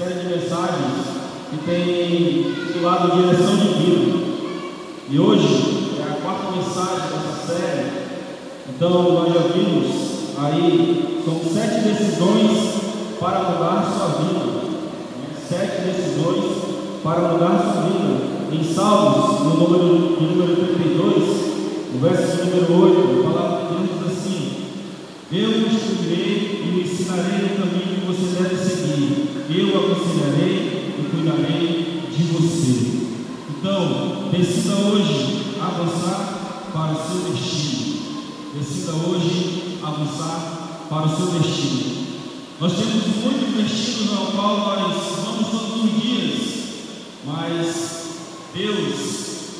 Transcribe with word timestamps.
série 0.00 0.20
de 0.20 0.34
mensagens 0.34 1.04
que 1.50 1.58
tem 1.58 2.54
titulado 2.54 3.20
Direção 3.20 3.54
Divina. 3.54 4.18
E 5.10 5.18
hoje 5.18 5.98
é 5.98 6.02
a 6.10 6.22
quarta 6.22 6.52
mensagem 6.52 7.10
dessa 7.10 7.46
série. 7.46 7.90
Então 8.70 9.12
nós 9.12 9.34
já 9.34 9.40
vimos 9.40 9.86
aí, 10.38 11.22
são 11.22 11.34
sete 11.52 11.80
decisões 11.86 12.80
para 13.20 13.40
mudar 13.40 13.92
sua 13.94 14.24
vida. 14.24 14.60
Sete 15.46 15.82
decisões 15.82 16.44
para 17.02 17.20
mudar 17.20 17.58
sua 17.58 17.82
vida. 17.82 18.30
Em 18.52 18.74
Salmos, 18.74 19.40
no 19.40 19.54
número, 19.58 19.84
no 20.18 20.30
número 20.30 20.56
32, 20.56 21.92
no 21.92 22.00
verso 22.00 22.46
número 22.46 22.72
8, 22.72 23.20
a 23.20 23.32
palavra 23.32 23.66
de 23.66 23.86
Deus 23.86 23.99
Eu 25.32 25.48
o 25.48 25.66
instruirei 25.68 26.60
e 26.64 26.74
o 26.74 26.80
ensinarei 26.82 27.46
o 27.46 27.56
caminho 27.56 28.00
que 28.00 28.06
você 28.06 28.42
deve 28.42 28.56
seguir. 28.56 29.46
Eu 29.48 29.68
aconselharei 29.78 30.96
e 30.98 31.08
cuidarei 31.08 32.02
de 32.10 32.22
você. 32.24 33.06
Então, 33.48 34.28
decida 34.32 34.74
hoje 34.74 35.54
avançar 35.60 36.70
para 36.72 36.92
o 36.92 36.96
seu 36.96 37.32
destino. 37.32 38.00
Decida 38.58 38.92
hoje 38.92 39.78
avançar 39.80 40.86
para 40.88 41.06
o 41.06 41.16
seu 41.16 41.26
destino. 41.38 42.06
Nós 42.58 42.72
temos 42.72 43.06
muitos 43.22 43.54
destinos 43.54 44.12
ao 44.18 44.26
qual 44.32 44.56
nós 44.56 44.96
vamos 45.24 45.48
todos 45.48 45.84
os 45.84 46.02
dias, 46.02 46.40
mas 47.24 48.00
Deus, 48.52 48.96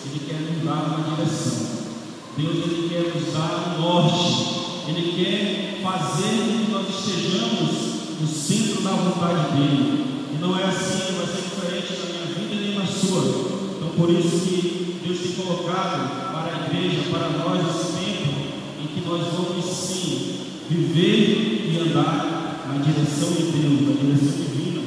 Ele 0.04 0.20
quer 0.26 0.40
nos 0.40 0.64
dar 0.64 0.98
uma 0.98 1.14
direção. 1.14 1.66
Deus, 2.36 2.56
Ele 2.56 2.88
quer 2.88 3.14
nos 3.14 3.32
dar 3.32 3.76
um 3.78 3.80
norte. 3.80 4.59
Ele 4.88 5.12
quer 5.12 5.80
fazer 5.82 6.64
que 6.66 6.72
nós 6.72 6.86
estejamos 6.88 7.90
no 8.20 8.26
centro 8.26 8.82
da 8.82 8.90
vontade 8.90 9.56
dEle. 9.56 10.04
E 10.32 10.38
não 10.40 10.58
é 10.58 10.64
assim, 10.64 11.14
vai 11.16 11.26
ser 11.26 11.42
diferente 11.42 11.98
na 11.98 12.06
minha 12.12 12.26
vida 12.34 12.60
nem 12.60 12.78
na 12.78 12.86
sua. 12.86 13.50
Então, 13.76 13.88
por 13.96 14.10
isso 14.10 14.40
que 14.46 15.00
Deus 15.04 15.18
tem 15.20 15.32
colocado 15.32 16.32
para 16.32 16.54
a 16.54 16.66
igreja, 16.66 17.10
para 17.10 17.28
nós, 17.30 17.60
esse 17.68 17.92
tempo 17.92 18.30
em 18.82 18.86
que 18.86 19.08
nós 19.08 19.26
vamos 19.32 19.64
sim 19.64 20.40
viver 20.68 21.72
e 21.72 21.78
andar 21.88 22.66
na 22.68 22.78
direção 22.78 23.32
de 23.32 23.42
Deus, 23.50 23.80
na 23.88 24.00
direção 24.00 24.38
divina. 24.38 24.82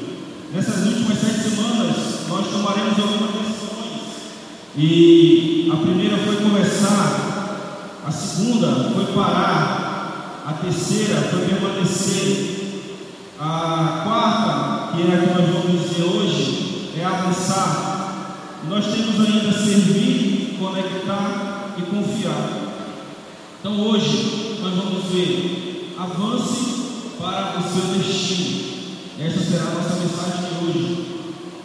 Nessas 0.53 0.85
últimas 0.85 1.19
sete 1.19 1.49
semanas, 1.49 1.95
nós 2.29 2.47
tomaremos 2.47 2.99
algumas 2.99 3.31
decisões. 3.31 3.73
E 4.77 5.69
a 5.73 5.75
primeira 5.77 6.17
foi 6.17 6.37
começar, 6.37 7.99
a 8.05 8.11
segunda 8.11 8.91
foi 8.93 9.05
parar, 9.13 9.82
a 10.45 10.51
terceira 10.53 11.21
foi 11.21 11.45
permanecer, 11.47 12.63
a 13.39 14.01
quarta, 14.03 14.95
que 14.95 15.01
é 15.03 15.15
a 15.15 15.19
que 15.19 15.41
nós 15.41 15.49
vamos 15.49 15.81
dizer 15.81 16.03
hoje, 16.03 16.91
é 16.97 17.05
avançar. 17.05 18.59
Nós 18.67 18.85
temos 18.85 19.19
ainda 19.19 19.51
servir, 19.51 20.57
conectar 20.59 21.75
e 21.77 21.81
confiar. 21.83 22.49
Então 23.59 23.79
hoje 23.87 24.59
nós 24.61 24.73
vamos 24.75 25.05
ver 25.05 25.95
avance 25.97 26.83
para 27.17 27.59
o 27.59 27.63
seu 27.63 27.97
destino. 27.97 28.73
Essa 29.19 29.39
será 29.39 29.63
a 29.63 29.75
nossa 29.75 29.95
mensagem 29.95 30.49
de 30.49 30.65
hoje. 30.65 31.05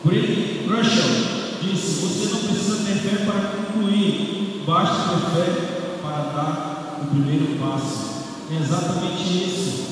Brady 0.05 0.67
Russell 0.69 1.39
disse: 1.63 2.01
Você 2.01 2.33
não 2.33 2.41
precisa 2.41 2.77
ter 2.85 2.95
fé 3.01 3.25
para 3.25 3.41
concluir, 3.41 4.63
basta 4.65 5.11
ter 5.11 5.31
fé 5.35 5.99
para 6.01 6.23
dar 6.33 7.01
o 7.03 7.07
primeiro 7.07 7.59
passo. 7.59 8.18
É 8.51 8.63
exatamente 8.63 9.45
isso. 9.45 9.89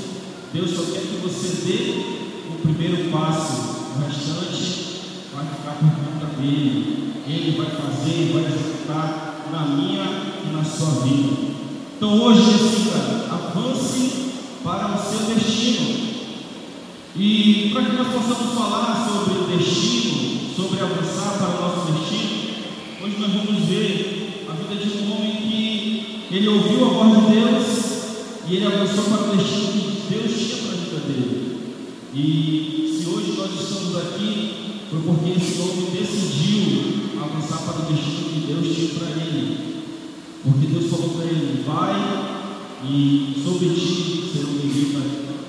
Deus 0.55 0.71
só 0.71 0.91
quer 0.91 1.03
que 1.03 1.21
você 1.23 1.67
dê 1.67 2.49
o 2.49 2.59
primeiro 2.63 3.11
passo, 3.11 3.53
o 3.95 4.07
restante 4.07 5.03
vai 5.35 5.45
ficar 5.45 5.73
por 5.73 5.91
conta 5.91 6.41
dele. 6.41 7.13
Ele 7.29 7.57
vai 7.59 7.67
fazer, 7.67 8.33
vai 8.33 8.45
executar 8.47 9.45
na 9.53 9.67
minha 9.67 10.05
e 10.43 10.57
na 10.57 10.65
sua 10.65 11.03
vida. 11.03 11.37
Então 11.97 12.19
hoje 12.23 12.51
decida, 12.51 13.27
avance 13.31 14.33
para 14.65 14.95
o 14.95 14.99
seu 14.99 15.35
destino. 15.35 16.07
E 17.15 17.71
para 17.75 17.85
que 17.85 17.97
nós 17.97 18.09
possamos 18.09 18.55
falar 18.55 19.07
sobre 19.07 19.55
destino, 19.55 20.55
sobre 20.57 20.81
avançar 20.81 21.37
para 21.37 21.59
o 21.59 21.61
nosso 21.61 21.93
destino, 21.93 22.55
hoje 23.03 23.17
nós 23.19 23.33
vamos 23.33 23.65
ver 23.65 24.47
a 24.49 24.53
vida 24.53 24.83
de 24.83 24.99
um 24.99 25.15
homem 25.15 25.37
que 25.37 26.25
ele 26.31 26.49
ouviu 26.49 26.87
a 26.87 26.89
voz 26.89 27.27
de 27.27 27.35
Deus 27.35 27.76
e 28.49 28.57
ele 28.57 28.67
avançou 28.67 29.05
para 29.05 29.33
o 29.33 29.37
destino 29.37 29.83
que 29.83 30.15
Deus 30.15 30.33
tinha 30.39 30.57
para 30.63 30.73
a 30.73 30.81
vida 30.81 31.01
dele. 31.07 31.57
E 32.15 32.97
se 32.97 33.09
hoje 33.09 33.35
nós 33.37 33.51
estamos 33.61 33.97
aqui, 33.97 34.53
foi 34.89 35.01
porque 35.01 35.31
esse 35.31 35.61
homem 35.61 35.91
decidiu 35.91 37.21
avançar 37.21 37.59
para 37.59 37.83
o 37.83 37.93
destino 37.93 38.31
que 38.31 38.47
Deus 38.47 38.77
tinha 38.77 38.89
para 39.01 39.21
ele. 39.21 39.85
Porque 40.45 40.67
Deus 40.69 40.91
falou 40.91 41.11
para 41.11 41.25
ele: 41.25 41.65
vai 41.67 42.37
e 42.89 43.43
sobre 43.43 43.71
ti 43.71 44.31
serão 44.33 44.53
benditas 44.53 45.03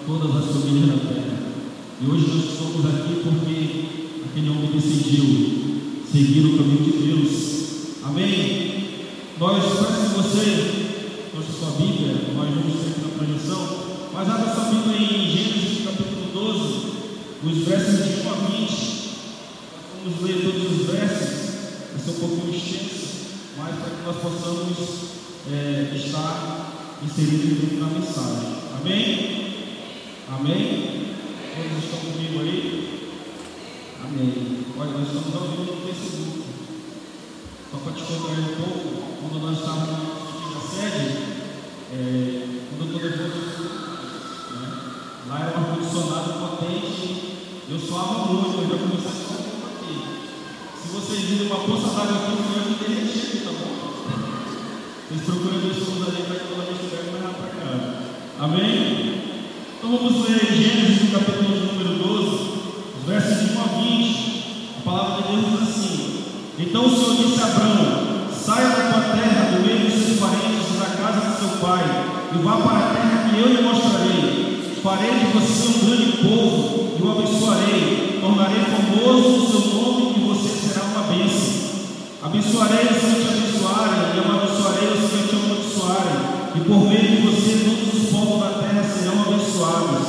todas 0.07 0.35
as 0.35 0.45
famílias 0.45 0.87
da 0.87 1.13
terra. 1.13 1.37
E 2.01 2.09
hoje 2.09 2.25
nós 2.27 2.45
estamos 2.45 2.85
aqui 2.85 3.21
porque 3.23 4.25
aquele 4.25 4.49
homem 4.49 4.71
decidiu 4.71 6.01
seguir 6.11 6.45
o 6.45 6.57
caminho 6.57 6.83
de 6.83 6.91
Deus. 6.91 7.47
Amém? 8.03 8.85
Nós, 9.39 9.63
peço 9.63 10.15
você 10.15 10.76
sua 11.57 11.71
Bíblia, 11.71 12.13
nós 12.35 12.53
vamos 12.53 12.83
sempre 12.83 13.01
na 13.01 13.17
projeção, 13.17 13.67
mas 14.13 14.29
abra 14.29 14.53
sua 14.53 14.65
Bíblia 14.65 14.95
em 14.95 15.27
Gênesis 15.27 15.85
capítulo 15.85 16.29
12, 16.31 16.93
os 17.43 17.67
versos 17.67 18.05
de 18.05 18.27
1 18.27 18.29
a 18.29 18.33
20. 18.33 19.09
Vamos 20.03 20.21
ler 20.21 20.41
todos 20.43 20.79
os 20.79 20.85
versos, 20.85 21.29
vai 21.93 21.99
ser 22.03 22.11
um 22.11 22.19
pouquinho 22.19 22.55
extenso, 22.55 23.07
mas 23.57 23.75
para 23.75 23.89
que 23.89 24.05
nós 24.05 24.17
possamos 24.17 24.77
é, 25.51 25.93
estar 25.95 26.99
inseridos 27.03 27.79
da 27.79 27.87
mensagem. 27.87 28.53
Amém? 28.79 29.53
Amém? 30.29 31.15
Todos 31.55 31.83
estão 31.83 31.99
comigo 32.11 32.39
aí? 32.39 33.11
Amém. 34.03 34.59
Olha, 34.77 34.91
nós 34.91 35.07
estamos 35.07 35.35
ao 35.35 35.47
vivo 35.47 35.75
no 35.75 35.87
Facebook. 35.87 36.43
Só 37.71 37.77
para 37.77 37.93
te 37.93 38.03
contar 38.03 38.39
um 38.39 38.55
pouco, 38.61 39.03
quando 39.21 39.41
nós 39.41 39.57
estávamos 39.57 40.27
sede, 40.77 41.36
é, 41.89 42.47
quando 42.69 42.99
eu 42.99 43.09
estou 43.09 43.27
depois, 43.27 43.59
né, 44.51 44.67
lá 45.29 45.39
era 45.39 45.57
um 45.57 45.63
ar-condicionado 45.63 46.33
potente, 46.33 47.63
eu 47.69 47.79
suava 47.79 48.33
muito, 48.33 48.61
eu 48.61 48.69
já 48.69 48.77
comecei 48.83 49.07
a 49.07 49.13
suar 49.13 49.39
aqui. 49.71 49.95
Se 50.81 50.87
vocês 50.89 51.21
virem 51.21 51.47
uma 51.47 51.59
poça 51.59 51.95
d'água 51.95 52.17
aqui, 52.17 52.31
eu 52.31 52.77
derreter 52.77 53.07
aqui, 53.07 53.39
tá 53.45 53.51
bom? 53.51 53.73
Vocês 55.07 55.21
procuram 55.23 55.59
ver 55.59 55.71
esposa 55.71 56.11
ali 56.11 56.23
para 56.23 56.39
que 56.39 56.53
ela 56.53 56.71
estiver 56.71 57.03
mais 57.11 57.37
para 57.37 57.49
cá. 57.55 57.67
Amém? 58.39 59.21
Então 59.77 59.97
vamos 59.97 60.29
ler 60.29 60.39
Gênesis, 60.39 61.11
capítulo 61.11 61.71
número 61.71 62.03
12, 62.03 62.27
os 62.99 63.07
versos 63.07 63.49
de 63.49 63.57
1 63.57 63.61
a 63.61 63.67
20. 63.81 64.27
A 64.77 64.81
palavra 64.83 65.21
de 65.23 65.35
Deus 65.35 65.45
diz 65.45 65.69
assim: 65.69 66.23
Então 66.59 66.85
o 66.85 66.89
Senhor 66.89 67.15
disse 67.15 67.41
a 67.41 67.45
Abraão: 67.45 68.06
Saia 68.47 68.69
da 68.69 68.93
tua 68.93 69.01
terra, 69.11 69.51
do 69.51 69.59
meio 69.59 69.91
dos 69.91 70.05
seus 70.05 70.19
parentes 70.21 70.71
casa 70.95 71.19
de 71.19 71.37
seu 71.37 71.57
pai 71.59 71.83
e 72.33 72.37
vá 72.37 72.55
para 72.55 72.77
a 72.77 72.89
terra 72.95 73.27
que 73.27 73.39
eu 73.41 73.47
lhe 73.49 73.61
mostrarei. 73.61 74.79
Farei 74.81 75.19
de 75.19 75.25
você 75.33 75.67
um 75.67 75.85
grande 75.85 76.11
povo 76.23 76.95
e 76.97 77.03
o 77.03 77.11
abençoarei. 77.11 78.19
Tornarei 78.21 78.63
famoso 78.63 79.27
o 79.27 79.51
seu 79.51 79.73
nome 79.75 80.15
e 80.15 80.27
você 80.29 80.65
será 80.65 80.85
uma 80.85 81.03
bênção. 81.11 81.57
Abençoarei 82.23 82.85
os 82.85 83.03
que 83.03 83.19
te 83.19 83.27
abençoarem 83.27 84.15
e 84.15 84.19
amaldiçoarei 84.23 84.87
os 84.95 85.11
que 85.11 85.27
te 85.27 85.35
amaldiçoarem. 85.35 86.19
E 86.55 86.59
por 86.61 86.87
meio 86.87 87.17
de 87.17 87.27
você 87.27 87.65
todos 87.67 88.01
os 88.01 88.09
povos 88.11 88.39
da 88.39 88.61
terra 88.63 88.85
serão 88.87 89.23
abençoados. 89.23 90.07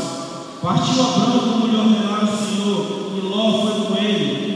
Partiu 0.63 1.03
Abraão 1.03 1.41
como 1.41 1.67
lhe 1.67 1.77
ordenara 1.77 2.23
o 2.23 2.39
Senhor 2.39 3.11
e 3.17 3.21
Ló 3.21 3.63
foi 3.63 3.85
com 3.85 3.97
ele. 3.97 4.48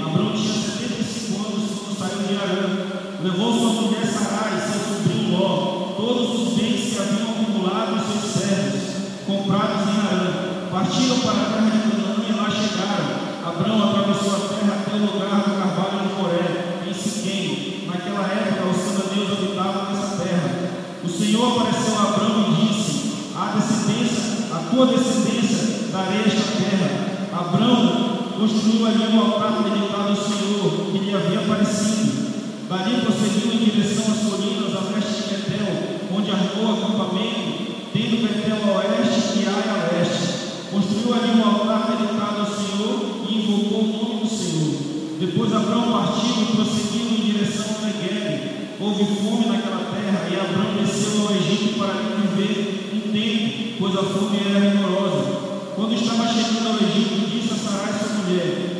surgiu 28.82 28.86
ali 28.86 29.16
um 29.16 29.20
altar 29.20 29.62
dedicado 29.62 30.08
ao 30.08 30.16
Senhor 30.16 30.90
que 30.90 30.98
lhe 30.98 31.14
havia 31.14 31.40
aparecido. 31.40 32.32
Dali 32.68 33.00
prosseguiu 33.02 33.52
em 33.52 33.70
direção 33.70 34.12
às 34.12 34.20
colinas, 34.26 34.74
a 34.74 34.90
leste 34.90 35.22
de 35.22 35.34
Betel, 35.36 36.00
onde 36.12 36.30
armou 36.30 36.66
o 36.66 36.72
acampamento, 36.72 37.92
tendo 37.92 38.22
Betel 38.22 38.58
a 38.66 38.78
oeste 38.78 39.38
e 39.38 39.46
Ai 39.46 39.68
a 39.70 39.92
leste. 39.92 40.32
Construiu 40.72 41.14
ali 41.14 41.30
um 41.38 41.44
altar 41.44 41.94
dedicado 41.94 42.40
ao 42.40 42.46
Senhor 42.46 43.26
e 43.28 43.38
invocou 43.38 43.84
o 43.84 43.92
nome 43.92 44.20
do 44.24 44.28
Senhor. 44.28 44.74
Depois 45.20 45.52
Abraão 45.52 45.92
partiu 45.92 46.42
e 46.42 46.56
prosseguiu 46.56 47.06
em 47.06 47.32
direção 47.32 47.76
a 47.78 47.86
Negev. 47.86 48.40
Houve 48.80 49.04
fome 49.04 49.46
naquela 49.46 49.92
terra 49.94 50.26
e 50.28 50.34
Abraão 50.34 50.74
desceu 50.82 51.28
ao 51.28 51.36
Egito 51.36 51.78
para 51.78 51.92
viver 52.18 52.90
um 52.94 53.12
tempo, 53.12 53.76
pois 53.78 53.94
a 53.94 54.02
fome 54.02 54.38
era 54.40 54.58
rigorosa. 54.58 55.52
Quando 55.76 55.94
estava 55.94 56.26
chegando 56.26 56.68
ao 56.68 56.76
Egito, 56.76 57.30
disse 57.30 57.52
a 57.52 57.56
Sarai, 57.56 57.92
sua 57.92 58.24
mulher: 58.24 58.71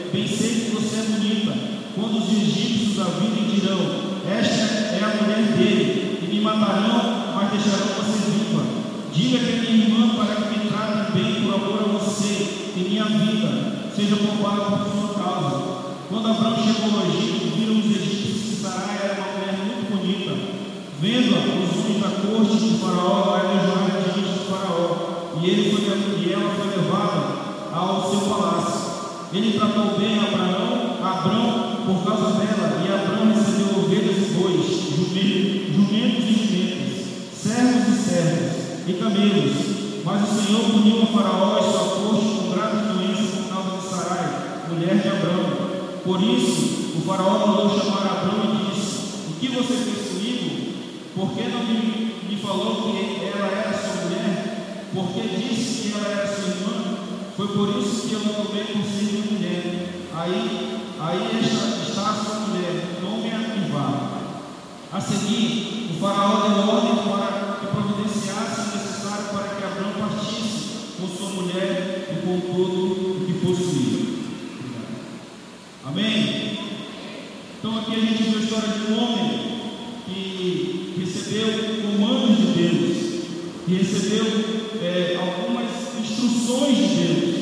egípcios 3.02 3.06
a 3.06 3.10
virem, 3.18 3.48
dirão: 3.48 3.78
Esta 4.26 4.94
é 4.94 5.00
a 5.02 5.22
mulher 5.22 5.42
dele, 5.56 6.18
e 6.22 6.26
me 6.26 6.40
matarão, 6.40 7.34
mas 7.34 7.50
deixarão 7.50 7.86
você 7.98 8.30
viva. 8.30 8.62
Diga 9.12 9.38
que 9.38 9.52
é 9.52 9.60
minha 9.60 9.86
irmã 9.86 10.14
para 10.14 10.36
que 10.36 10.58
me 10.58 10.70
trate 10.70 11.12
bem 11.12 11.42
por 11.42 11.54
amor 11.54 11.80
a 11.80 11.98
você, 11.98 12.72
e 12.76 12.86
minha 12.88 13.04
vida 13.04 13.90
seja 13.94 14.16
poupada 14.16 14.76
por 14.76 14.90
sua 14.90 15.14
causa. 15.14 15.72
Quando 16.08 16.28
Abraão 16.28 16.56
chegou 16.56 17.00
ao 17.00 17.06
Egito, 17.06 17.56
viram 17.56 17.78
os 17.78 17.86
egípcios 17.86 18.42
que 18.42 18.62
Sarai 18.62 19.00
era 19.02 19.20
uma 19.20 19.32
mulher 19.32 19.58
muito 19.66 19.90
bonita. 19.90 20.32
Vendo-a, 21.00 21.38
os 21.38 21.84
homens 21.84 22.00
da 22.00 22.10
corte 22.22 22.56
de 22.56 22.78
Faraó 22.78 23.34
a 23.34 23.38
elogiaram 23.40 24.12
diante 24.14 24.20
de 24.20 24.44
Faraó, 24.48 25.40
e, 25.42 25.50
ele 25.50 25.72
foi, 25.72 25.82
e 25.82 26.32
ela 26.32 26.54
foi 26.54 26.76
levada 26.76 27.42
ao 27.74 28.10
seu 28.10 28.20
palácio. 28.28 28.92
Ele 29.32 29.58
tratou 29.58 29.98
bem 29.98 30.18
Abraão, 30.18 30.98
Abraão 31.02 31.72
por 31.86 32.04
causa 32.04 32.38
dela, 32.38 32.84
e 32.84 32.92
Abraão 32.92 33.32
recebeu 33.34 33.78
ovelhas 33.78 34.18
e 34.18 34.34
bois, 34.34 34.66
jumentos, 34.94 35.74
jumentos 35.74 36.24
e 36.24 36.34
jumentas, 36.34 37.06
servos 37.34 37.88
e 37.88 38.02
servos, 38.02 38.88
e 38.88 38.92
camelos. 38.92 39.72
Mas 40.52 40.60
o 40.60 40.64
Senhor 40.64 40.70
puniu 40.70 41.02
a 41.02 41.06
Faraó 41.06 41.58
e 41.58 41.72
sua 41.72 41.96
corte 41.96 42.26
com 42.36 42.50
grave 42.52 42.92
doença 42.92 43.36
por 43.36 43.48
causa 43.48 43.78
de 43.78 43.88
Sarai, 43.88 44.68
mulher 44.68 44.98
de 44.98 45.08
Abraão. 45.08 45.72
Por 46.04 46.22
isso, 46.22 46.98
o 46.98 47.00
faraó 47.06 47.46
mandou 47.46 47.70
chamar 47.70 48.02
Abraão 48.02 48.44
e 48.44 48.74
disse: 48.74 49.30
O 49.30 49.40
que 49.40 49.48
você 49.48 49.74
fez 49.74 50.08
comigo? 50.08 50.72
Por 51.14 51.32
que 51.32 51.48
não 51.48 51.64
me, 51.64 52.26
me 52.28 52.36
falou 52.36 52.82
que 52.82 53.24
ela 53.24 53.46
era 53.46 53.72
sua 53.72 54.04
mulher? 54.04 54.88
Por 54.92 55.06
que 55.14 55.22
disse 55.22 55.88
que 55.88 55.94
ela 55.94 56.08
era 56.08 56.26
sua 56.26 56.48
irmã? 56.48 56.98
Foi 57.34 57.48
por 57.48 57.68
isso 57.78 58.08
que 58.08 58.12
eu 58.12 58.20
não 58.20 58.44
tomei 58.44 58.64
por 58.64 58.84
ser 58.84 59.10
minha 59.10 59.32
mulher. 59.32 59.88
Aí, 60.14 60.80
aí 61.00 61.40
está, 61.40 61.64
está 61.88 62.12
sua 62.12 62.40
mulher, 62.40 62.98
tome-a 63.00 63.56
e 63.56 63.70
vá. 63.72 64.10
A 64.92 65.00
seguir, 65.00 65.92
o 65.96 66.00
faraó 66.00 66.41
com 72.32 72.40
tudo 72.40 73.20
o 73.20 73.26
que 73.26 73.44
possuía. 73.44 74.12
Amém? 75.84 76.58
Então 77.58 77.78
aqui 77.78 77.94
a 77.94 78.00
gente 78.00 78.22
viu 78.22 78.38
a 78.38 78.42
história 78.42 78.68
de 78.68 78.92
um 78.92 78.98
homem 78.98 79.40
que 80.06 80.94
recebeu 80.98 81.82
comandos 81.82 82.36
de 82.38 82.46
Deus, 82.56 83.24
que 83.66 83.74
recebeu 83.74 84.24
é, 84.80 85.18
algumas 85.20 85.68
instruções 86.00 86.76
de 86.76 86.86
Deus. 86.86 87.34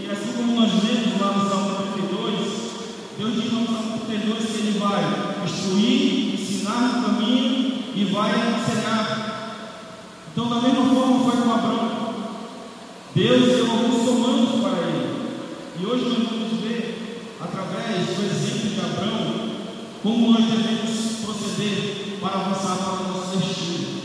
E 0.00 0.10
assim 0.10 0.32
como 0.36 0.60
nós 0.60 0.72
lemos 0.72 1.20
lá 1.20 1.32
no 1.36 1.48
Salmo 1.48 1.92
32, 1.92 2.62
Deus 3.18 3.34
diz 3.34 3.52
no 3.52 3.66
Salmo 3.66 4.00
32 4.08 4.44
que 4.44 4.58
ele 4.58 4.78
vai 4.78 5.44
instruir, 5.44 6.34
ensinar 6.34 6.80
no 6.80 7.02
caminho 7.02 7.84
e 7.94 8.04
vai 8.06 8.30
aconselhar. 8.30 9.62
Então, 10.32 10.48
da 10.48 10.60
mesma 10.60 10.86
forma 10.86 11.30
foi 11.30 11.42
com 11.42 11.52
Abraão. 11.52 11.91
Deus 13.14 13.56
deu 13.56 13.70
alguns 13.70 14.06
comandos 14.06 14.60
para 14.62 14.88
ele. 14.88 15.32
E 15.78 15.84
hoje 15.84 16.04
nós 16.04 16.30
vamos 16.30 16.60
ver, 16.62 17.28
através 17.38 18.06
do 18.06 18.24
exemplo 18.24 18.70
de 18.70 18.80
Abraão, 18.80 19.50
como 20.02 20.32
nós 20.32 20.46
devemos 20.46 21.20
proceder 21.22 22.18
para 22.22 22.40
avançar 22.40 22.76
para 22.76 23.04
o 23.04 23.12
nosso 23.12 23.36
destino. 23.36 24.00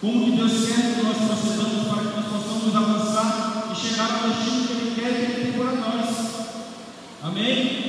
Como 0.00 0.24
que 0.24 0.30
Deus 0.32 0.66
quer 0.66 0.96
que 0.96 1.02
nós 1.02 1.16
procedamos 1.16 1.86
para 1.86 2.10
que 2.10 2.16
nós 2.16 2.42
possamos 2.42 2.74
avançar 2.74 3.70
e 3.70 3.76
chegar 3.76 4.10
ao 4.10 4.30
destino 4.30 4.66
que 4.66 4.72
Ele 4.72 4.94
quer 4.96 5.14
que 5.14 5.32
Ele 5.32 5.42
tem 5.44 5.60
para 5.60 5.72
nós. 5.76 6.16
Amém? 7.22 7.88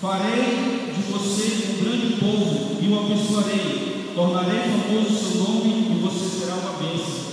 Farei 0.00 0.92
de 0.94 1.02
você 1.10 1.68
um 1.68 1.84
grande 1.84 2.16
povo 2.16 2.78
e 2.80 2.88
o 2.88 2.98
abençoarei. 3.00 4.12
Tornarei 4.14 4.60
famoso 4.60 5.14
o 5.14 5.18
seu 5.18 5.42
nome 5.42 5.96
e 5.96 6.00
você 6.00 6.38
será 6.38 6.54
uma 6.54 6.78
bênção. 6.78 7.31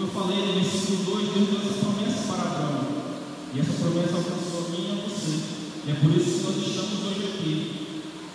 Como 0.00 0.12
eu 0.12 0.16
falei 0.16 0.46
no 0.46 0.52
versículo 0.54 1.04
2, 1.12 1.28
Deus 1.28 1.48
deu 1.50 1.60
essa 1.60 1.76
promessa 1.84 2.24
para 2.24 2.40
Abraão. 2.40 2.88
E 3.52 3.60
essa 3.60 3.84
promessa 3.84 4.16
alcançou 4.16 4.64
a 4.64 4.68
mim 4.72 4.80
e 4.80 4.92
a 4.96 5.04
você. 5.04 5.32
E 5.84 5.90
é 5.90 5.94
por 6.00 6.10
isso 6.16 6.40
que 6.40 6.44
nós 6.48 6.56
estamos 6.56 7.04
hoje 7.04 7.24
aqui. 7.28 7.52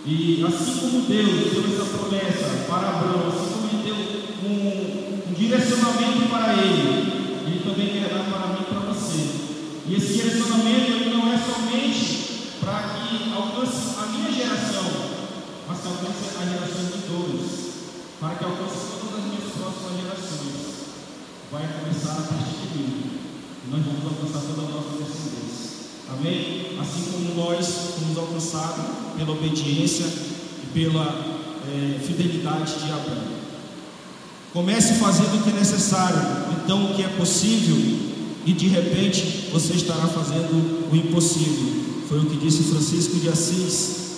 E 0.06 0.46
assim 0.46 0.78
como 0.78 1.10
Deus 1.10 1.54
deu 1.58 1.66
essa 1.66 1.98
promessa 1.98 2.70
para 2.70 2.90
Abraão, 2.90 3.34
assim 3.34 3.50
como 3.50 3.66
Ele 3.66 3.82
deu 3.82 3.98
um, 4.46 5.26
um 5.26 5.34
direcionamento 5.34 6.30
para 6.30 6.54
ele, 6.54 7.42
Ele 7.50 7.62
também 7.66 7.90
quer 7.90 8.14
dar 8.14 8.30
para 8.30 8.54
mim 8.54 8.62
e 8.62 8.70
para 8.70 8.94
você. 8.94 9.26
E 9.90 9.96
esse 9.98 10.22
direcionamento 10.22 11.10
não 11.18 11.34
é 11.34 11.38
somente 11.42 12.62
para 12.62 12.94
que 12.94 13.34
alcance 13.34 13.98
a 13.98 14.06
minha 14.14 14.32
geração, 14.32 14.86
mas 15.68 15.82
que 15.82 15.88
alcance 15.88 16.30
a 16.30 16.46
geração 16.46 16.86
de 16.94 17.02
todos, 17.10 17.42
para 18.20 18.36
que 18.36 18.46
alcance 18.46 19.02
todas 19.02 19.18
as 19.18 19.26
minhas 19.26 19.50
próximas 19.58 19.98
gerações. 20.00 20.65
Vai 21.56 21.70
começar 21.80 22.12
a 22.12 22.24
partir 22.24 22.68
de 22.68 22.78
mim. 22.78 23.04
Nós 23.72 23.82
vamos 23.86 24.04
alcançar 24.04 24.42
toda 24.46 24.68
a 24.68 24.72
nossa 24.76 24.98
descendência. 24.98 25.88
Amém? 26.12 26.78
Assim 26.82 27.04
como 27.14 27.46
nós 27.46 27.66
fomos 27.98 28.18
alcançados 28.18 28.84
pela 29.16 29.32
obediência 29.32 30.06
e 30.06 30.66
pela 30.74 31.06
é, 31.66 32.00
fidelidade 32.00 32.74
de 32.74 32.92
Abraão. 32.92 33.36
Comece 34.52 34.96
fazendo 34.96 35.40
o 35.40 35.44
que 35.44 35.52
é 35.52 35.54
necessário, 35.54 36.20
então 36.62 36.92
o 36.92 36.94
que 36.94 37.04
é 37.04 37.08
possível, 37.08 37.78
e 38.46 38.52
de 38.52 38.68
repente 38.68 39.48
você 39.50 39.76
estará 39.76 40.08
fazendo 40.08 40.92
o 40.92 40.94
impossível. 40.94 41.86
Foi 42.10 42.20
o 42.20 42.26
que 42.26 42.36
disse 42.36 42.64
Francisco 42.64 43.16
de 43.16 43.30
Assis. 43.30 44.18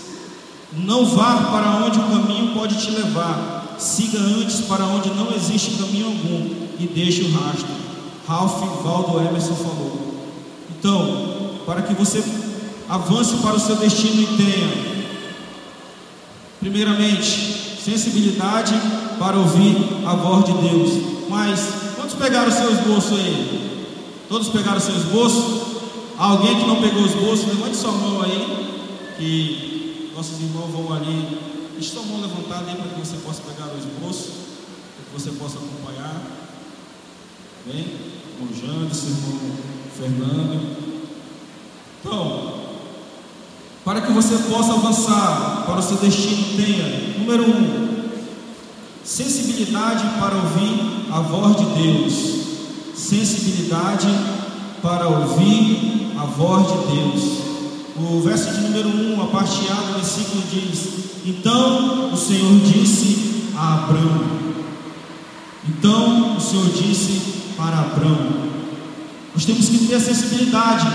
Não 0.74 1.06
vá 1.06 1.51
para 1.51 1.86
onde 1.86 2.00
o 2.00 2.04
caminho 2.04 2.56
pode 2.56 2.83
te 2.83 2.90
levar, 2.90 3.75
siga 3.78 4.18
antes 4.18 4.62
para 4.62 4.86
onde 4.86 5.12
não 5.12 5.31
existe 5.36 5.75
caminho 5.75 6.07
algum 6.07 6.67
e 6.79 6.88
deixe 6.88 7.24
o 7.24 7.31
rastro. 7.31 7.68
Ralph 8.27 8.83
Waldo 8.83 9.19
Emerson 9.19 9.56
falou. 9.56 10.15
Então, 10.69 11.56
para 11.66 11.81
que 11.81 11.94
você 11.94 12.23
avance 12.90 13.35
para 13.37 13.56
o 13.56 13.59
seu 13.59 13.75
destino 13.78 14.21
e 14.21 14.28
tenha, 14.37 14.97
primeiramente, 16.59 17.81
sensibilidade 17.83 18.73
para 19.18 19.37
ouvir 19.37 19.75
a 20.06 20.13
voz 20.16 20.45
de 20.45 20.54
Deus. 20.54 20.92
Mas, 21.30 21.68
quantos 21.95 22.16
pegaram 22.16 22.49
o 22.49 22.52
seu 22.52 22.71
esboço 22.71 23.16
aí? 23.16 23.87
Todos 24.28 24.49
pegaram 24.49 24.78
o 24.78 24.81
seu 24.81 24.95
esboço? 24.95 25.61
Alguém 26.18 26.59
que 26.59 26.66
não 26.66 26.81
pegou 26.81 27.04
o 27.04 27.06
esboço, 27.06 27.47
levante 27.47 27.78
sua 27.78 27.92
mão 27.92 28.21
aí, 28.21 29.13
que 29.18 30.11
nossos 30.16 30.40
irmãos 30.40 30.71
vão 30.71 30.94
ali. 30.94 31.47
Sua 31.80 32.02
mão 32.02 32.19
levantada 32.19 32.71
aí 32.71 32.75
para 32.75 32.87
que 32.87 32.99
você 32.99 33.18
possa 33.18 33.42
pegar 33.44 33.71
o 33.71 33.78
esboço, 33.78 34.31
para 34.95 35.06
que 35.06 35.13
você 35.13 35.30
possa 35.37 35.57
acompanhar. 35.59 36.46
Bem, 37.68 37.86
irmão 38.40 38.56
Jandes, 38.56 39.04
Fernando. 40.00 40.78
Então, 42.00 42.54
para 43.83 44.00
que 44.00 44.14
você 44.14 44.38
possa 44.50 44.71
avançar 44.71 45.66
para 45.66 45.80
o 45.80 45.83
seu 45.83 45.97
destino, 45.97 46.56
tenha, 46.56 47.19
número 47.19 47.44
um, 47.44 48.09
sensibilidade 49.04 50.02
para 50.18 50.36
ouvir 50.38 51.12
a 51.12 51.19
voz 51.19 51.57
de 51.57 51.66
Deus. 51.81 52.14
Sensibilidade 52.95 54.07
para 54.81 55.09
ouvir 55.09 56.14
a 56.18 56.24
voz 56.24 56.68
de 56.68 56.95
Deus. 56.95 57.24
O 57.97 58.21
verso 58.21 58.50
de 58.50 58.62
número 58.62 58.88
1, 58.88 59.21
a 59.24 59.28
parte 59.28 59.69
A 59.69 59.74
do 59.74 59.94
versículo 59.95 60.42
diz: 60.50 60.88
Então 61.26 62.14
o 62.14 62.16
Senhor 62.16 62.62
disse 62.62 63.52
a 63.57 63.74
Abraão. 63.74 64.38
Então 65.68 66.38
o 66.38 66.40
Senhor 66.40 66.69
disse 66.69 67.36
para 67.57 67.80
Abraão. 67.80 68.47
Nós 69.33 69.44
temos 69.44 69.68
que 69.68 69.87
ter 69.87 69.95
a 69.95 69.99
sensibilidade 69.99 70.85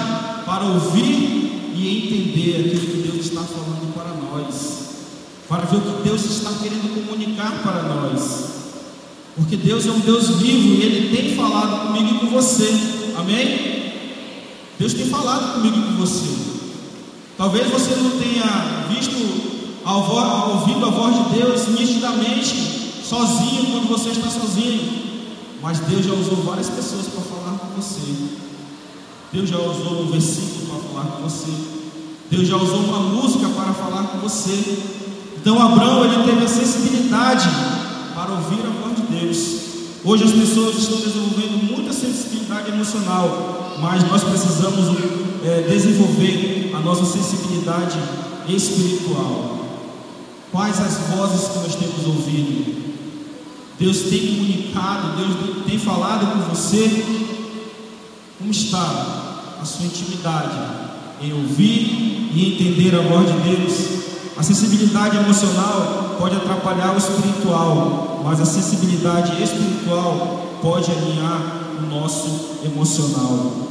para 0.47 0.65
ouvir 0.65 1.73
e 1.75 2.07
entender 2.07 2.61
aquilo 2.61 2.87
que 2.87 3.09
Deus 3.09 3.27
está 3.27 3.43
falando 3.43 3.93
para 3.93 4.15
nós, 4.15 4.79
para 5.49 5.65
ver 5.65 5.77
o 5.77 5.81
que 5.81 6.09
Deus 6.09 6.25
está 6.25 6.53
querendo 6.63 6.95
comunicar 6.95 7.63
para 7.63 7.83
nós, 7.83 8.53
porque 9.35 9.57
Deus 9.57 9.87
é 9.87 9.91
um 9.91 10.01
Deus 10.01 10.29
vivo 10.37 10.75
e 10.75 10.83
Ele 10.83 11.17
tem 11.17 11.35
falado 11.35 11.89
comigo 11.89 12.15
e 12.15 12.19
com 12.19 12.27
você, 12.29 12.69
amém? 13.17 13.83
Deus 14.79 14.95
tem 14.95 15.07
falado 15.07 15.55
comigo 15.55 15.77
e 15.79 15.83
com 15.83 15.97
você. 15.99 16.53
Talvez 17.37 17.71
você 17.71 17.97
não 17.97 18.11
tenha 18.19 18.87
visto, 18.89 19.17
ouvido 19.85 20.87
a 20.87 20.91
voz 20.91 21.17
de 21.17 21.39
Deus 21.39 21.69
nitidamente, 21.69 22.55
sozinho, 23.05 23.73
quando 23.73 23.89
você 23.89 24.11
está 24.11 24.29
sozinho, 24.29 25.02
mas 25.63 25.79
Deus 25.79 26.05
já 26.05 26.13
usou 26.13 26.43
várias 26.43 26.69
pessoas 26.69 27.07
para 27.07 27.23
falar 27.23 27.57
com 27.57 27.81
você. 27.81 28.01
Deus 29.33 29.49
já 29.49 29.59
usou 29.59 30.03
um 30.03 30.11
versículo 30.11 30.67
para 30.67 30.89
falar 30.89 31.17
com 31.17 31.23
você. 31.23 31.53
Deus 32.29 32.49
já 32.49 32.57
usou 32.57 32.81
uma 32.81 32.99
música 32.99 33.49
para 33.51 33.73
falar 33.73 34.09
com 34.09 34.19
você. 34.19 34.79
Então 35.37 35.63
Abraão 35.63 36.05
ele 36.05 36.25
teve 36.25 36.45
a 36.45 36.49
sensibilidade 36.49 37.49
para 38.15 38.33
ouvir 38.33 38.61
a 38.67 38.71
voz 38.83 38.97
de 38.97 39.03
Deus. 39.03 39.63
Hoje 40.05 40.25
as 40.25 40.33
pessoas 40.33 40.77
estão 40.79 40.99
desenvolvendo 40.99 41.71
muita 41.71 41.93
sensibilidade 41.93 42.73
emocional, 42.73 43.77
mas 43.81 44.03
nós 44.09 44.25
precisamos 44.25 44.99
é, 45.45 45.63
desenvolver 45.63 46.73
a 46.75 46.81
nossa 46.81 47.05
sensibilidade 47.05 47.99
espiritual. 48.49 49.61
Quais 50.51 50.81
as 50.81 51.17
vozes 51.17 51.49
que 51.49 51.59
nós 51.61 51.75
temos 51.77 52.07
ouvido? 52.07 52.82
Deus 53.79 54.03
tem 54.03 54.27
comunicado, 54.27 55.17
Deus 55.17 55.65
tem 55.67 55.79
falado 55.79 56.33
com 56.33 56.55
você? 56.55 57.05
Como 58.39 58.51
está 58.51 59.59
a 59.61 59.65
sua 59.65 59.87
intimidade 59.87 60.59
em 61.21 61.33
ouvir 61.33 62.31
e 62.35 62.55
entender 62.55 62.95
a 62.95 63.03
voz 63.03 63.27
de 63.27 63.57
Deus? 63.57 64.03
A 64.37 64.43
sensibilidade 64.43 65.17
emocional 65.17 66.17
pode 66.19 66.37
atrapalhar 66.37 66.95
o 66.95 66.99
espiritual, 66.99 68.23
mas 68.25 68.41
a 68.41 68.45
sensibilidade 68.45 69.43
espiritual 69.43 70.59
pode 70.63 70.91
alinhar 70.91 71.63
o 71.79 71.87
nosso 71.87 72.59
emocional. 72.65 73.69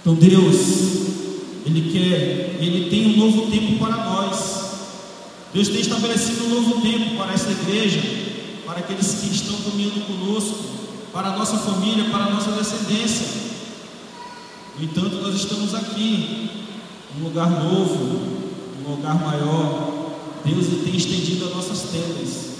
Então 0.00 0.14
Deus, 0.14 0.56
Ele 1.64 1.90
quer, 1.92 2.58
Ele 2.60 2.88
tem 2.90 3.14
um 3.14 3.16
novo 3.16 3.50
tempo 3.50 3.78
para 3.78 3.96
nós. 4.04 4.66
Deus 5.52 5.68
tem 5.68 5.80
estabelecido 5.80 6.44
um 6.44 6.60
novo 6.60 6.80
tempo 6.80 7.16
para 7.16 7.32
essa 7.32 7.50
igreja, 7.50 8.00
para 8.76 8.84
aqueles 8.84 9.20
que 9.22 9.34
estão 9.34 9.56
caminhando 9.62 10.06
conosco, 10.06 10.54
para 11.10 11.28
a 11.28 11.38
nossa 11.38 11.56
família, 11.56 12.10
para 12.10 12.24
a 12.24 12.30
nossa 12.30 12.50
descendência. 12.50 13.26
No 14.78 14.84
entanto, 14.84 15.16
nós 15.22 15.34
estamos 15.34 15.74
aqui, 15.74 16.50
num 17.16 17.24
lugar 17.24 17.48
novo, 17.48 18.20
num 18.82 18.96
lugar 18.96 19.14
maior. 19.14 20.10
Deus 20.44 20.66
tem 20.84 20.94
estendido 20.94 21.46
as 21.46 21.54
nossas 21.56 21.90
tendas. 21.90 22.56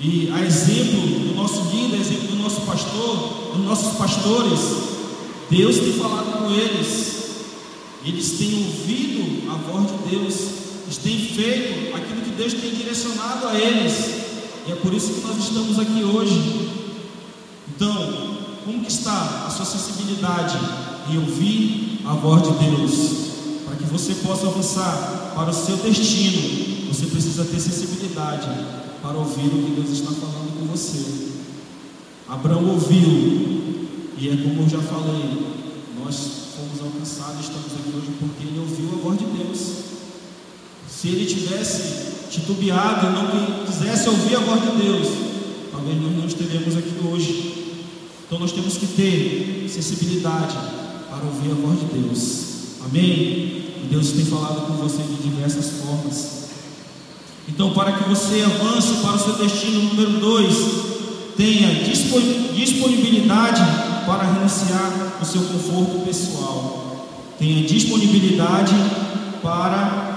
E 0.00 0.32
a 0.34 0.44
exemplo 0.44 1.00
do 1.00 1.36
nosso 1.36 1.62
líder, 1.70 1.98
a 1.98 2.00
exemplo 2.00 2.26
do 2.26 2.42
nosso 2.42 2.62
pastor, 2.62 3.52
dos 3.54 3.64
nossos 3.64 3.96
pastores, 3.96 4.58
Deus 5.48 5.76
tem 5.76 5.92
falado 5.92 6.38
com 6.38 6.50
eles. 6.50 7.20
Eles 8.04 8.32
têm 8.32 8.66
ouvido 8.66 9.48
a 9.48 9.54
voz 9.54 9.86
de 9.92 10.16
Deus, 10.16 10.34
eles 10.86 10.96
têm 10.96 11.18
feito 11.20 11.94
aquilo 11.94 12.20
que 12.22 12.30
Deus 12.30 12.52
tem 12.54 12.74
direcionado 12.74 13.46
a 13.46 13.54
eles. 13.54 14.19
E 14.66 14.72
é 14.72 14.74
por 14.76 14.92
isso 14.92 15.14
que 15.14 15.26
nós 15.26 15.38
estamos 15.38 15.78
aqui 15.78 16.02
hoje. 16.04 16.70
Então, 17.74 18.36
como 18.64 18.86
está 18.86 19.46
a 19.46 19.50
sua 19.50 19.64
sensibilidade 19.64 20.58
em 21.08 21.18
ouvir 21.18 22.00
a 22.04 22.14
voz 22.14 22.42
de 22.42 22.64
Deus? 22.64 23.30
Para 23.66 23.76
que 23.76 23.84
você 23.84 24.14
possa 24.26 24.46
avançar 24.46 25.32
para 25.34 25.50
o 25.50 25.54
seu 25.54 25.76
destino, 25.78 26.88
você 26.88 27.06
precisa 27.06 27.44
ter 27.44 27.58
sensibilidade 27.58 28.48
para 29.02 29.16
ouvir 29.16 29.46
o 29.46 29.62
que 29.62 29.80
Deus 29.80 29.90
está 29.90 30.10
falando 30.12 30.58
com 30.58 30.66
você. 30.66 31.30
Abraão 32.28 32.68
ouviu, 32.68 33.86
e 34.18 34.28
é 34.28 34.36
como 34.36 34.62
eu 34.62 34.68
já 34.68 34.80
falei, 34.80 35.56
nós 36.04 36.16
fomos 36.56 36.80
alcançados, 36.80 37.40
estamos 37.40 37.72
aqui 37.72 37.96
hoje 37.96 38.12
porque 38.20 38.46
ele 38.46 38.58
ouviu 38.58 38.90
a 38.92 39.02
voz 39.02 39.18
de 39.18 39.24
Deus. 39.24 39.60
Se 40.88 41.08
ele 41.08 41.24
tivesse 41.24 42.09
titubeado 42.30 43.06
e 43.06 43.10
não 43.10 43.64
quisesse 43.66 44.08
ouvir 44.08 44.36
a 44.36 44.40
voz 44.40 44.60
de 44.62 44.82
Deus, 44.82 45.08
talvez 45.72 46.00
nós 46.00 46.16
não 46.16 46.26
estaríamos 46.26 46.76
aqui 46.76 46.94
hoje. 47.04 47.76
Então 48.26 48.38
nós 48.38 48.52
temos 48.52 48.76
que 48.76 48.86
ter 48.86 49.66
sensibilidade 49.68 50.56
para 51.10 51.24
ouvir 51.26 51.50
a 51.50 51.54
voz 51.54 51.80
de 51.80 51.86
Deus. 51.86 52.50
Amém? 52.84 53.64
Deus 53.90 54.12
tem 54.12 54.24
falado 54.24 54.66
com 54.66 54.74
você 54.74 55.02
de 55.02 55.28
diversas 55.28 55.82
formas. 55.82 56.40
Então, 57.48 57.72
para 57.72 57.92
que 57.92 58.08
você 58.08 58.42
avance 58.42 59.02
para 59.02 59.16
o 59.16 59.18
seu 59.18 59.32
destino 59.34 59.82
número 59.82 60.20
dois, 60.20 60.54
tenha 61.36 61.82
disponibilidade 62.54 63.62
para 64.06 64.22
renunciar 64.22 65.18
o 65.20 65.24
seu 65.24 65.42
conforto 65.42 66.04
pessoal. 66.04 67.08
Tenha 67.38 67.66
disponibilidade 67.66 68.74
para 69.42 70.09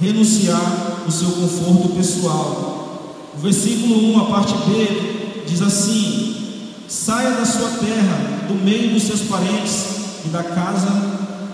renunciar 0.00 1.04
o 1.06 1.10
seu 1.10 1.30
conforto 1.30 1.94
pessoal. 1.96 3.30
O 3.36 3.40
versículo 3.40 4.14
1, 4.14 4.20
a 4.20 4.24
parte 4.26 4.54
B, 4.68 5.44
diz 5.46 5.62
assim: 5.62 6.72
Saia 6.88 7.32
da 7.32 7.44
sua 7.44 7.68
terra, 7.78 8.46
do 8.48 8.54
meio 8.54 8.92
dos 8.92 9.02
seus 9.04 9.22
parentes 9.22 10.24
e 10.24 10.28
da 10.28 10.42
casa 10.42 10.90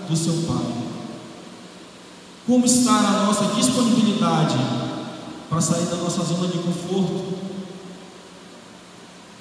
do 0.07 0.15
seu 0.15 0.33
pai. 0.47 0.81
Como 2.45 2.65
está 2.65 2.91
a 2.91 3.25
nossa 3.25 3.55
disponibilidade 3.55 4.57
para 5.49 5.61
sair 5.61 5.85
da 5.85 5.97
nossa 5.97 6.23
zona 6.23 6.47
de 6.47 6.57
conforto? 6.59 7.39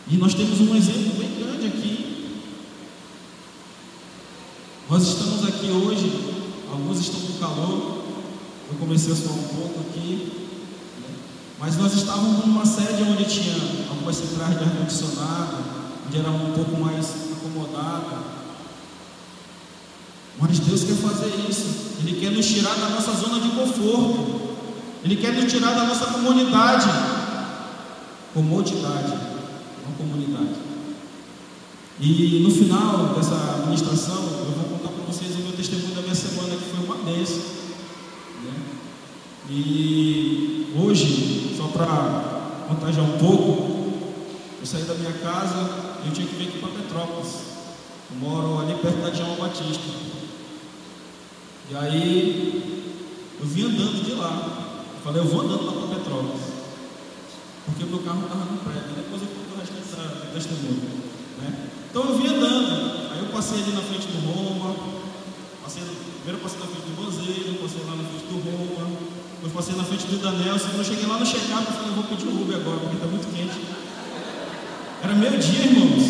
E 0.08 0.16
nós 0.16 0.34
temos 0.34 0.60
um 0.60 0.74
exemplo 0.74 1.12
bem 1.18 1.30
grande 1.38 1.66
aqui. 1.66 2.40
Nós 4.88 5.02
estamos 5.02 5.46
aqui 5.46 5.70
hoje, 5.70 6.34
alguns 6.70 6.98
estão 6.98 7.20
com 7.20 7.38
calor, 7.38 8.09
eu 8.70 8.78
comecei 8.78 9.12
a 9.12 9.16
suar 9.16 9.34
um 9.34 9.48
pouco 9.48 9.80
aqui, 9.80 10.32
né? 11.00 11.14
mas 11.58 11.76
nós 11.76 11.92
estávamos 11.92 12.46
numa 12.46 12.64
sede 12.64 13.02
onde 13.02 13.24
tinha 13.24 13.54
algumas 13.90 14.16
centrais 14.16 14.56
de 14.56 14.64
ar-condicionado, 14.64 15.56
onde 16.06 16.18
era 16.18 16.30
um 16.30 16.52
pouco 16.52 16.80
mais 16.80 17.06
acomodado. 17.32 18.40
Mas 20.38 20.58
Deus 20.60 20.84
quer 20.84 20.94
fazer 20.94 21.34
isso. 21.48 21.90
Ele 22.00 22.18
quer 22.18 22.30
nos 22.30 22.46
tirar 22.46 22.74
da 22.74 22.88
nossa 22.88 23.12
zona 23.12 23.40
de 23.40 23.50
conforto. 23.50 24.40
Ele 25.04 25.16
quer 25.16 25.32
nos 25.32 25.52
tirar 25.52 25.74
da 25.74 25.84
nossa 25.84 26.06
comunidade. 26.06 26.88
Comodidade, 28.32 29.12
uma 29.84 29.96
comunidade. 29.98 30.60
E 32.00 32.40
no 32.42 32.50
final 32.50 33.14
dessa 33.14 33.64
ministração, 33.66 34.14
eu 34.14 34.52
vou 34.52 34.78
contar 34.78 34.88
para 34.88 35.04
vocês 35.04 35.34
o 35.34 35.40
meu 35.40 35.52
testemunho 35.52 35.94
da 35.94 36.00
minha 36.00 36.14
semana, 36.14 36.56
que 36.56 36.74
foi 36.74 36.84
uma 36.84 36.96
bênção. 37.04 37.59
Né? 38.44 38.80
E 39.48 40.72
hoje, 40.78 41.54
só 41.56 41.64
para 41.68 42.66
contar 42.68 42.92
já 42.92 43.02
um 43.02 43.18
pouco, 43.18 43.80
eu 44.60 44.66
saí 44.66 44.84
da 44.84 44.94
minha 44.94 45.12
casa 45.14 45.98
e 46.04 46.08
eu 46.08 46.12
tinha 46.12 46.26
que 46.26 46.34
vir 46.36 46.48
aqui 46.48 46.58
para 46.58 46.68
Petrópolis. 46.68 47.50
Eu 48.10 48.16
moro 48.18 48.60
ali 48.60 48.74
perto 48.74 49.02
da 49.02 49.12
João 49.12 49.36
Batista. 49.36 49.88
E 51.70 51.76
aí 51.76 52.94
eu 53.40 53.46
vim 53.46 53.64
andando 53.64 54.04
de 54.04 54.12
lá. 54.12 54.84
Eu 54.94 55.00
falei, 55.02 55.22
eu 55.22 55.26
vou 55.26 55.42
andando 55.42 55.66
lá 55.66 55.72
para 55.72 55.96
Petrópolis. 55.96 56.42
Porque 57.66 57.84
o 57.84 57.86
meu 57.88 57.98
carro 58.00 58.22
estava 58.22 58.44
no 58.44 58.58
prédio. 58.58 58.94
Depois 58.96 59.22
eu 59.22 59.28
conto 59.28 59.54
o 59.54 59.58
resto 59.58 59.74
dessa 59.74 60.26
testemunho. 60.32 60.82
Né? 61.38 61.68
Então 61.90 62.04
eu 62.04 62.18
vim 62.18 62.26
andando. 62.28 63.10
Aí 63.12 63.18
eu 63.18 63.32
passei 63.32 63.62
ali 63.62 63.72
na 63.72 63.82
frente 63.82 64.06
do 64.06 64.32
Roma. 64.32 64.99
Passei, 65.62 65.82
primeiro 66.24 66.42
passei 66.42 66.60
na 66.60 66.66
frente 66.66 66.86
do 66.88 66.96
Banzeiro, 66.96 67.58
passei 67.60 67.82
lá 67.84 67.96
na 67.96 68.04
frente 68.04 68.24
do 68.26 68.36
Roma. 68.40 69.20
Depois 69.42 69.52
passei 69.52 69.76
na 69.76 69.84
frente 69.84 70.06
do 70.06 70.18
Daniel. 70.18 70.58
Quando 70.58 70.78
eu 70.78 70.84
cheguei 70.84 71.06
lá 71.06 71.18
no 71.18 71.26
check-up, 71.26 71.64
eu 71.66 71.72
falei, 71.72 71.94
vou 71.94 72.04
pedir 72.04 72.28
um 72.28 72.42
Uber 72.42 72.56
agora, 72.56 72.78
porque 72.80 72.96
está 72.96 73.06
muito 73.06 73.28
quente. 73.34 73.60
Era 75.02 75.14
meio 75.14 75.38
dia, 75.38 75.64
irmãos. 75.64 76.04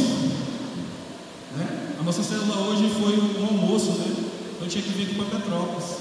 Né? 1.57 1.95
A 1.99 2.03
nossa 2.03 2.23
célula 2.23 2.57
hoje 2.69 2.91
foi 2.91 3.19
um 3.41 3.47
almoço, 3.47 3.93
né? 3.93 4.17
eu 4.61 4.69
tinha 4.69 4.83
que 4.83 4.91
vir 4.91 5.05
aqui 5.05 5.15
para 5.15 5.39
Petrópolis. 5.39 5.99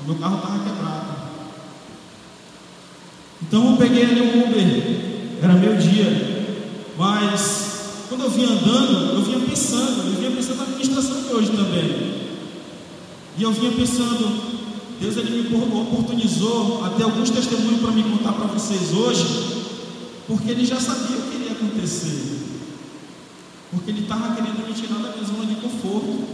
O 0.00 0.04
meu 0.04 0.16
carro 0.16 0.36
estava 0.36 0.58
quebrado. 0.64 1.24
Então 3.42 3.70
eu 3.70 3.76
peguei 3.76 4.04
ali 4.04 4.20
um 4.20 4.44
Uber, 4.44 5.40
era 5.42 5.52
meu 5.54 5.76
dia. 5.76 6.50
Mas 6.96 8.06
quando 8.08 8.24
eu 8.24 8.30
vinha 8.30 8.48
andando, 8.48 9.14
eu 9.14 9.22
vinha 9.22 9.40
pensando, 9.40 10.06
eu 10.06 10.18
vinha 10.18 10.30
pensando 10.30 10.56
na 10.56 10.64
administração 10.64 11.22
de 11.22 11.32
hoje 11.32 11.50
também. 11.50 12.23
E 13.36 13.42
eu 13.42 13.50
vinha 13.50 13.72
pensando, 13.72 14.54
Deus 15.00 15.16
ele 15.16 15.48
me 15.48 15.56
oportunizou 15.56 16.84
até 16.84 17.02
alguns 17.02 17.30
testemunhos 17.30 17.80
para 17.80 17.90
me 17.90 18.02
contar 18.04 18.32
para 18.32 18.46
vocês 18.46 18.92
hoje, 18.92 19.24
porque 20.26 20.50
ele 20.50 20.64
já 20.64 20.78
sabia 20.78 21.16
o 21.16 21.22
que 21.22 21.36
iria 21.36 21.52
acontecer. 21.52 22.38
Porque 23.72 23.90
ele 23.90 24.02
estava 24.02 24.34
querendo 24.36 24.64
me 24.64 24.72
tirar 24.72 25.00
da 25.00 25.10
minha 25.10 25.24
zona 25.24 25.46
de 25.46 25.56
conforto. 25.56 26.24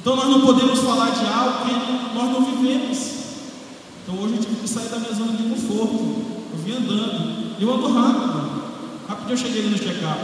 Então 0.00 0.14
nós 0.14 0.28
não 0.28 0.40
podemos 0.42 0.78
falar 0.80 1.10
de 1.10 1.26
algo 1.26 1.64
que 1.64 2.14
nós 2.14 2.30
não 2.30 2.44
vivemos. 2.44 2.98
Então 4.02 4.22
hoje 4.22 4.34
eu 4.34 4.40
tive 4.40 4.56
que 4.56 4.68
sair 4.68 4.88
da 4.88 4.98
minha 4.98 5.14
zona 5.14 5.32
de 5.32 5.42
conforto. 5.42 5.94
Eu 6.52 6.58
vim 6.64 6.72
andando. 6.72 7.60
Eu 7.60 7.74
ando 7.74 7.88
rápido. 7.88 8.62
Rápido 9.08 9.30
eu 9.30 9.36
cheguei 9.36 9.68
no 9.68 9.76
check-up. 9.76 10.20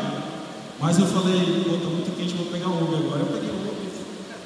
Mas 0.79 0.99
eu 0.99 1.07
falei, 1.07 1.65
pô, 1.65 1.75
está 1.75 1.89
muito 1.89 2.17
quente, 2.17 2.35
vou 2.35 2.47
pegar 2.47 2.69
o 2.69 2.85
Uber 2.85 2.99
agora. 2.99 3.21
Eu 3.21 3.27
peguei. 3.27 3.60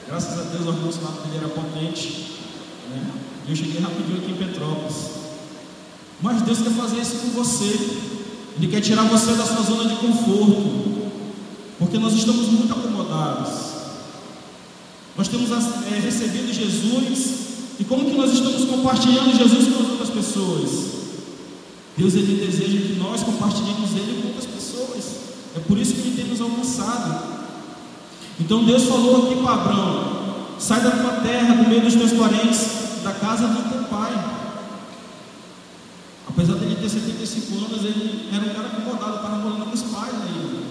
Graças 0.06 0.38
a 0.38 0.42
Deus 0.42 0.66
o 0.66 0.70
ar-condicionado 0.70 1.22
dele 1.22 1.38
era 1.38 1.48
potente. 1.48 2.38
Né? 2.90 3.10
E 3.46 3.50
eu 3.50 3.56
cheguei 3.56 3.80
rapidinho 3.80 4.18
aqui 4.18 4.32
em 4.32 4.36
Petrópolis. 4.36 5.10
Mas 6.20 6.42
Deus 6.42 6.58
quer 6.58 6.72
fazer 6.72 7.00
isso 7.00 7.16
com 7.16 7.30
você. 7.30 8.10
Ele 8.56 8.68
quer 8.68 8.80
tirar 8.80 9.04
você 9.04 9.32
da 9.34 9.44
sua 9.44 9.62
zona 9.62 9.88
de 9.88 9.96
conforto. 9.96 11.10
Porque 11.78 11.98
nós 11.98 12.12
estamos 12.14 12.48
muito 12.48 12.72
acomodados. 12.72 13.74
Nós 15.16 15.28
temos 15.28 15.50
é, 15.50 16.00
recebido 16.00 16.52
Jesus 16.52 17.44
E 17.78 17.84
como 17.84 18.04
que 18.04 18.16
nós 18.16 18.32
estamos 18.32 18.64
compartilhando 18.64 19.36
Jesus 19.36 19.68
com 19.68 19.82
as 19.82 19.90
outras 19.90 20.10
pessoas? 20.10 20.70
Deus 21.96 22.14
ele 22.14 22.44
deseja 22.44 22.86
que 22.86 22.94
nós 22.98 23.22
compartilhemos 23.22 23.90
ele 23.92 24.20
com 24.22 24.28
outras 24.28 24.46
pessoas. 24.46 25.04
É 25.56 25.60
por 25.60 25.78
isso 25.78 25.94
que 25.94 26.00
ele 26.00 26.16
tem 26.16 26.26
nos 26.26 26.40
alcançado. 26.40 27.33
Então 28.40 28.64
Deus 28.64 28.84
falou 28.84 29.26
aqui 29.26 29.42
para 29.42 29.54
Abraão: 29.54 30.56
sai 30.58 30.80
da 30.80 30.90
tua 30.90 31.12
terra, 31.22 31.54
do 31.54 31.68
meio 31.68 31.82
dos 31.82 31.94
teus 31.94 32.12
parentes, 32.12 33.02
da 33.02 33.12
casa 33.12 33.46
do 33.46 33.70
teu 33.70 33.84
pai. 33.84 34.12
Apesar 36.28 36.54
dele 36.54 36.76
ter 36.76 36.88
75 36.88 37.64
anos, 37.64 37.84
ele 37.84 38.28
era 38.32 38.44
um 38.44 38.54
cara 38.54 38.66
acomodado, 38.66 39.16
estava 39.16 39.36
morando 39.36 39.66
com 39.66 39.74
os 39.74 39.82
pais 39.82 40.14
ainda. 40.14 40.64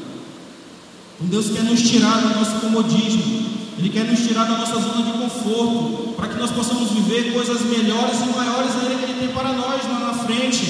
Então 1.15 1.27
Deus 1.27 1.49
quer 1.51 1.63
nos 1.63 1.81
tirar 1.81 2.19
do 2.19 2.35
nosso 2.37 2.59
comodismo, 2.59 3.45
Ele 3.77 3.89
quer 3.89 4.03
nos 4.03 4.19
tirar 4.27 4.43
da 4.43 4.57
nossa 4.57 4.73
zona 4.73 5.03
de 5.03 5.11
conforto, 5.13 6.13
para 6.17 6.27
que 6.27 6.37
nós 6.37 6.51
possamos 6.51 6.91
viver 6.91 7.31
coisas 7.31 7.61
melhores 7.61 8.19
e 8.19 8.35
maiores 8.35 8.71
ainda 8.81 8.95
que 8.95 9.11
Ele 9.11 9.19
tem 9.19 9.29
para 9.29 9.53
nós 9.53 9.83
lá 9.85 9.99
na 9.99 10.13
frente. 10.25 10.65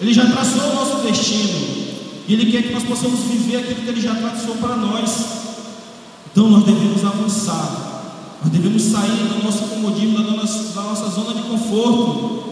Ele 0.00 0.14
já 0.14 0.24
traçou 0.24 0.70
o 0.70 0.74
nosso 0.76 1.06
destino, 1.06 1.86
e 2.26 2.32
Ele 2.32 2.50
quer 2.50 2.62
que 2.62 2.72
nós 2.72 2.84
possamos 2.84 3.20
viver 3.20 3.58
aquilo 3.58 3.82
que 3.82 3.88
Ele 3.88 4.00
já 4.00 4.14
traçou 4.14 4.54
para 4.56 4.76
nós. 4.76 5.51
Então 6.32 6.48
nós 6.48 6.64
devemos 6.64 7.04
avançar, 7.04 8.38
nós 8.42 8.50
devemos 8.50 8.82
sair 8.82 9.28
do 9.28 9.44
nosso 9.44 9.64
comodismo, 9.64 10.16
da 10.24 10.32
nossa, 10.32 10.72
da 10.74 10.82
nossa 10.82 11.10
zona 11.10 11.34
de 11.34 11.42
conforto. 11.42 12.42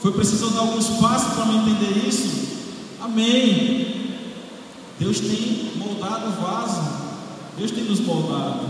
Foi 0.00 0.10
preciso 0.10 0.50
dar 0.50 0.60
alguns 0.60 0.88
passos 1.00 1.34
para 1.34 1.46
me 1.46 1.58
entender 1.58 2.08
isso? 2.08 2.28
Amém. 3.00 3.86
Deus 4.98 5.20
tem 5.20 5.70
moldado 5.76 6.26
o 6.26 6.42
vaso, 6.42 6.82
Deus 7.56 7.70
tem 7.70 7.84
nos 7.84 8.00
moldado. 8.00 8.60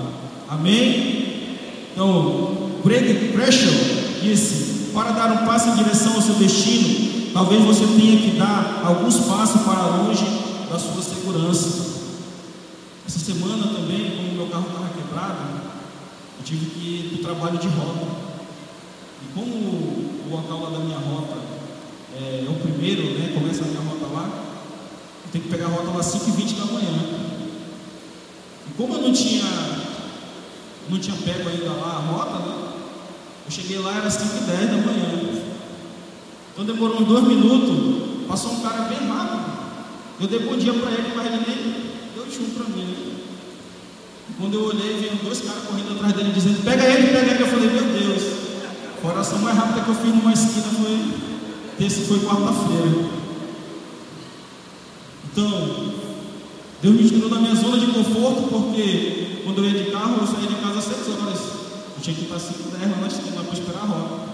Amém? 0.51 1.49
Então, 1.93 2.73
Greg 2.85 3.33
Pressure 3.33 4.21
disse: 4.23 4.91
para 4.93 5.13
dar 5.13 5.33
um 5.33 5.47
passo 5.47 5.71
em 5.71 5.77
direção 5.77 6.15
ao 6.15 6.21
seu 6.21 6.35
destino, 6.35 7.33
talvez 7.33 7.65
você 7.65 7.87
tenha 7.87 8.19
que 8.19 8.37
dar 8.37 8.83
alguns 8.85 9.17
passos 9.21 9.63
para 9.63 9.97
longe 9.97 10.25
da 10.71 10.79
sua 10.79 11.03
segurança. 11.03 12.02
Essa 13.07 13.19
semana 13.19 13.67
também, 13.67 14.17
como 14.17 14.33
meu 14.33 14.47
carro 14.47 14.67
estava 14.69 14.89
quebrado, 14.89 15.61
eu 16.39 16.45
tive 16.45 16.67
que 16.67 16.81
ir 16.81 17.09
para 17.09 17.33
o 17.33 17.35
trabalho 17.35 17.59
de 17.59 17.69
rota. 17.69 18.07
E 19.23 19.35
como 19.35 19.53
o 19.53 20.29
local 20.31 20.63
lá 20.63 20.71
da 20.71 20.85
minha 20.85 20.99
rota 20.99 21.37
é, 22.17 22.45
é 22.47 22.51
o 22.51 22.55
primeiro, 22.55 23.19
né, 23.19 23.33
começa 23.35 23.65
a 23.65 23.67
minha 23.67 23.81
rota 23.81 24.07
lá, 24.13 24.29
eu 25.25 25.31
tenho 25.33 25.45
que 25.45 25.51
pegar 25.51 25.67
a 25.67 25.71
rota 25.71 25.91
lá 25.91 26.01
às 26.01 26.07
5h20 26.07 26.57
da 26.59 26.73
manhã. 26.73 26.93
E 28.69 28.75
como 28.77 28.95
eu 28.95 29.03
não 29.03 29.13
tinha, 29.13 29.45
não 30.89 30.99
tinha 30.99 31.17
pego 31.17 31.49
ainda 31.49 31.71
lá 31.73 31.97
a 31.97 32.13
rota, 32.13 32.39
né, 32.39 32.73
eu 33.47 33.51
cheguei 33.51 33.79
lá, 33.79 33.97
era 33.97 34.09
5h10 34.09 34.67
da 34.67 34.77
manhã. 34.77 35.43
Então 36.53 36.65
demorou 36.65 37.01
uns 37.01 37.09
dois 37.09 37.25
minutos, 37.25 38.29
passou 38.29 38.53
um 38.53 38.61
cara 38.61 38.83
bem 38.83 39.09
rápido. 39.09 39.53
Eu 40.21 40.29
dei 40.29 40.39
bom 40.41 40.57
dia 40.57 40.73
para 40.75 40.93
ele, 40.93 41.13
mas 41.17 41.27
ele 41.27 41.45
nem 41.47 41.92
deu 42.27 42.49
para 42.55 42.69
mim. 42.75 43.13
Quando 44.39 44.55
eu 44.55 44.65
olhei, 44.65 44.97
veio 44.99 45.17
dois 45.23 45.41
caras 45.41 45.65
correndo 45.65 45.93
atrás 45.93 46.13
dele 46.15 46.33
dizendo: 46.33 46.65
Pega 46.65 46.85
ele, 46.85 47.09
pega 47.09 47.33
ele. 47.33 47.43
Eu 47.43 47.47
falei: 47.47 47.71
Meu 47.71 47.85
Deus, 47.85 48.23
a 49.03 49.07
oração 49.07 49.39
mais 49.39 49.57
rápida 49.57 49.83
que 49.83 49.89
eu 49.89 49.95
fiz 49.95 50.15
numa 50.15 50.33
esquina 50.33 50.69
foi. 50.81 51.33
Esse 51.85 52.03
foi 52.03 52.21
quarta-feira. 52.21 53.23
Então, 55.33 55.95
Deus 56.83 56.95
me 56.95 57.09
tirou 57.09 57.31
da 57.31 57.41
minha 57.41 57.55
zona 57.55 57.79
de 57.79 57.87
conforto, 57.87 58.49
porque 58.51 59.41
quando 59.45 59.59
eu 59.59 59.71
ia 59.71 59.85
de 59.85 59.91
carro, 59.91 60.19
eu 60.21 60.27
saía 60.27 60.49
de 60.49 60.55
casa 60.57 60.79
às 60.79 60.85
6 60.85 61.09
horas. 61.09 61.39
Eu 61.97 62.03
tinha 62.03 62.17
que 62.17 62.23
estar 62.23 62.39
5 62.39 62.77
10 62.77 62.91
lá 62.91 62.97
na 62.99 63.07
esquina 63.07 63.43
para 63.43 63.53
esperar 63.53 63.83
a 63.83 63.87
rota. 63.87 64.33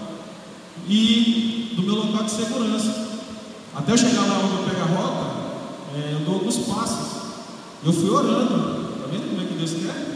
E 0.87 1.73
do 1.75 1.83
meu 1.83 1.95
local 1.95 2.23
de 2.23 2.31
segurança. 2.31 3.09
Até 3.75 3.93
eu 3.93 3.97
chegar 3.97 4.25
lá 4.25 4.39
onde 4.43 4.55
eu 4.55 4.63
pego 4.69 4.81
a 4.81 4.85
rota, 4.85 5.31
é, 5.95 6.13
eu 6.13 6.19
dou 6.25 6.35
alguns 6.35 6.57
passos. 6.57 7.28
Eu 7.83 7.93
fui 7.93 8.09
orando. 8.09 8.89
Está 8.93 9.07
vendo 9.09 9.29
como 9.29 9.41
é 9.41 9.45
que 9.45 9.53
Deus 9.53 9.71
quer? 9.71 10.09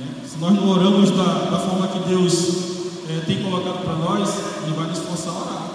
É. 0.00 0.26
Se 0.26 0.38
nós 0.38 0.54
não 0.54 0.68
oramos 0.68 1.10
da, 1.10 1.50
da 1.50 1.58
forma 1.58 1.88
que 1.88 2.08
Deus 2.08 2.34
é, 3.08 3.20
tem 3.26 3.42
colocado 3.42 3.84
para 3.84 3.96
nós, 3.96 4.28
Ele 4.62 4.74
vai 4.74 4.88
nos 4.88 4.98
forçar 5.00 5.34
a 5.34 5.40
orar. 5.40 5.70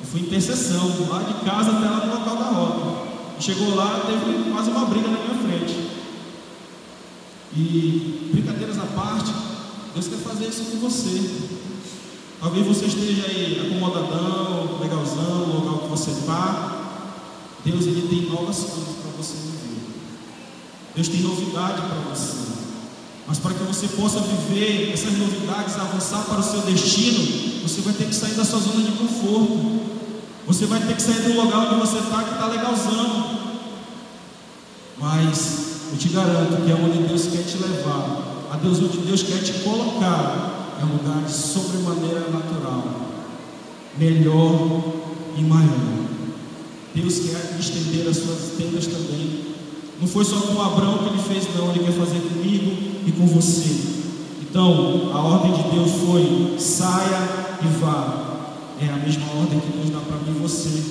Eu 0.00 0.06
fui 0.06 0.20
intercessão, 0.22 0.90
lá 1.10 1.22
de 1.22 1.34
casa 1.44 1.72
até 1.72 1.88
lá 1.88 2.06
no 2.06 2.14
local 2.14 2.36
da 2.36 2.44
rota. 2.44 3.08
chegou 3.38 3.74
lá, 3.76 4.00
teve 4.06 4.50
quase 4.50 4.70
uma 4.70 4.86
briga 4.86 5.08
na 5.08 5.18
minha 5.18 5.38
frente. 5.42 5.90
E 7.54 8.30
brincadeiras 8.32 8.78
à 8.78 8.86
parte, 8.86 9.32
Deus 9.92 10.08
quer 10.08 10.18
fazer 10.18 10.46
isso 10.46 10.64
com 10.64 10.78
você. 10.78 11.50
Talvez 12.40 12.66
você 12.66 12.86
esteja 12.86 13.26
aí 13.26 13.66
acomodadão, 13.66 14.78
legalzão, 14.80 15.46
no 15.46 15.54
local 15.58 15.78
que 15.80 15.88
você 15.88 16.10
está. 16.12 16.78
Deus 17.62 17.86
ele 17.86 18.08
tem 18.08 18.30
novas 18.30 18.56
coisas 18.60 18.96
para 19.02 19.10
você. 19.18 19.49
Deus 21.00 21.08
tem 21.08 21.22
novidade 21.22 21.80
para 21.80 22.10
você. 22.10 22.50
Mas 23.26 23.38
para 23.38 23.54
que 23.54 23.62
você 23.62 23.88
possa 23.88 24.20
viver 24.20 24.92
essas 24.92 25.16
novidades, 25.16 25.76
avançar 25.76 26.24
para 26.24 26.40
o 26.40 26.42
seu 26.42 26.60
destino, 26.60 27.62
você 27.62 27.80
vai 27.80 27.94
ter 27.94 28.04
que 28.04 28.14
sair 28.14 28.34
da 28.34 28.44
sua 28.44 28.58
zona 28.58 28.82
de 28.82 28.92
conforto. 28.92 29.80
Você 30.46 30.66
vai 30.66 30.78
ter 30.80 30.94
que 30.94 31.00
sair 31.00 31.22
do 31.22 31.40
lugar 31.40 31.68
onde 31.68 31.80
você 31.80 31.96
está, 32.00 32.22
que 32.22 32.34
está 32.34 32.46
legalzão. 32.48 33.30
Mas 34.98 35.90
eu 35.90 35.96
te 35.96 36.08
garanto 36.10 36.62
que 36.66 36.70
é 36.70 36.74
onde 36.74 37.08
Deus 37.08 37.28
quer 37.28 37.44
te 37.44 37.56
levar, 37.56 38.48
a 38.52 38.56
Deus 38.56 38.78
onde 38.80 38.98
Deus 38.98 39.22
quer 39.22 39.42
te 39.42 39.54
colocar, 39.60 40.76
é 40.82 40.84
um 40.84 40.98
lugar 40.98 41.24
de 41.24 41.32
sobremaneira 41.32 42.28
natural, 42.28 42.84
melhor 43.96 44.82
e 45.34 45.40
maior. 45.40 46.10
Deus 46.94 47.20
quer 47.20 47.56
estender 47.58 48.06
as 48.06 48.18
suas 48.18 48.52
tendas 48.58 48.86
também 48.86 49.49
não 50.00 50.08
foi 50.08 50.24
só 50.24 50.36
com 50.40 50.62
Abraão 50.62 50.98
que 50.98 51.08
ele 51.10 51.22
fez, 51.22 51.54
não, 51.54 51.70
ele 51.70 51.80
quer 51.80 51.92
fazer 51.92 52.20
comigo 52.20 53.00
e 53.06 53.12
com 53.12 53.26
você. 53.26 53.90
Então, 54.40 55.10
a 55.12 55.20
ordem 55.20 55.52
de 55.52 55.62
Deus 55.74 55.90
foi: 56.06 56.56
saia 56.58 57.58
e 57.62 57.66
vá. 57.78 58.28
É 58.80 58.88
a 58.88 58.96
mesma 58.96 59.26
ordem 59.38 59.60
que 59.60 59.76
Deus 59.76 59.90
dá 59.90 60.00
para 60.00 60.16
mim 60.16 60.38
e 60.38 60.40
você. 60.40 60.82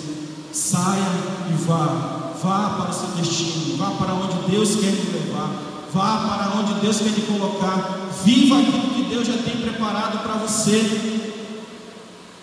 Saia 0.53 1.11
e 1.49 1.53
vá. 1.65 2.33
Vá 2.41 2.69
para 2.77 2.91
o 2.91 2.93
seu 2.93 3.09
destino. 3.17 3.77
Vá 3.77 3.91
para 3.91 4.13
onde 4.13 4.51
Deus 4.51 4.75
quer 4.75 4.91
te 4.91 5.07
levar. 5.11 5.55
Vá 5.91 6.17
para 6.27 6.59
onde 6.59 6.79
Deus 6.79 6.99
quer 6.99 7.11
te 7.11 7.21
colocar. 7.21 8.11
Viva 8.23 8.59
aquilo 8.59 8.93
que 8.93 9.03
Deus 9.09 9.25
já 9.25 9.37
tem 9.39 9.57
preparado 9.57 10.21
para 10.21 10.35
você. 10.35 11.25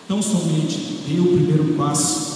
Então, 0.04 0.20
somente 0.20 1.04
dê 1.06 1.20
o 1.20 1.26
primeiro 1.26 1.74
passo 1.74 2.34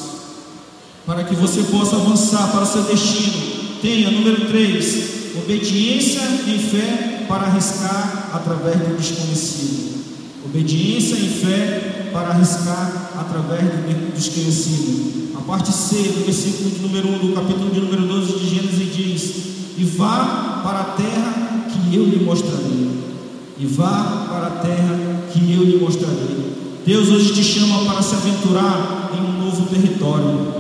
para 1.05 1.25
que 1.25 1.35
você 1.35 1.65
possa 1.65 1.97
avançar 1.97 2.53
para 2.53 2.63
o 2.63 2.67
seu 2.67 2.85
destino 2.85 3.50
Tenha, 3.81 4.11
número 4.11 4.47
3, 4.47 5.39
obediência 5.43 6.21
e 6.47 6.59
fé 6.59 7.25
para 7.27 7.45
arriscar 7.45 8.29
através 8.35 8.77
do 8.77 8.95
desconhecido. 8.95 10.05
Obediência 10.45 11.15
e 11.15 11.29
fé 11.29 12.11
para 12.13 12.29
arriscar 12.29 13.13
através 13.19 13.63
do 13.63 14.15
desconhecido. 14.15 15.31
A 15.39 15.41
parte 15.41 15.73
C 15.73 15.97
do 15.97 16.27
versículo 16.27 16.71
de 16.71 16.81
número 16.81 17.09
1 17.09 17.19
do 17.29 17.33
capítulo 17.35 17.71
de 17.71 17.81
número 17.81 18.07
12 18.07 18.39
de 18.39 18.55
Gênesis 18.55 18.95
diz: 18.95 19.35
E 19.79 19.85
vá 19.85 20.61
para 20.63 20.81
a 20.81 20.85
terra 20.97 21.65
que 21.71 21.97
eu 21.97 22.05
lhe 22.05 22.23
mostrarei. 22.23 22.91
E 23.59 23.65
vá 23.65 24.27
para 24.29 24.47
a 24.47 24.51
terra 24.61 25.23
que 25.33 25.55
eu 25.55 25.65
lhe 25.65 25.79
mostrarei. 25.79 26.53
Deus 26.85 27.09
hoje 27.09 27.33
te 27.33 27.43
chama 27.43 27.85
para 27.87 28.03
se 28.03 28.15
aventurar 28.15 29.11
em 29.15 29.25
um 29.25 29.47
novo 29.47 29.65
território. 29.75 30.60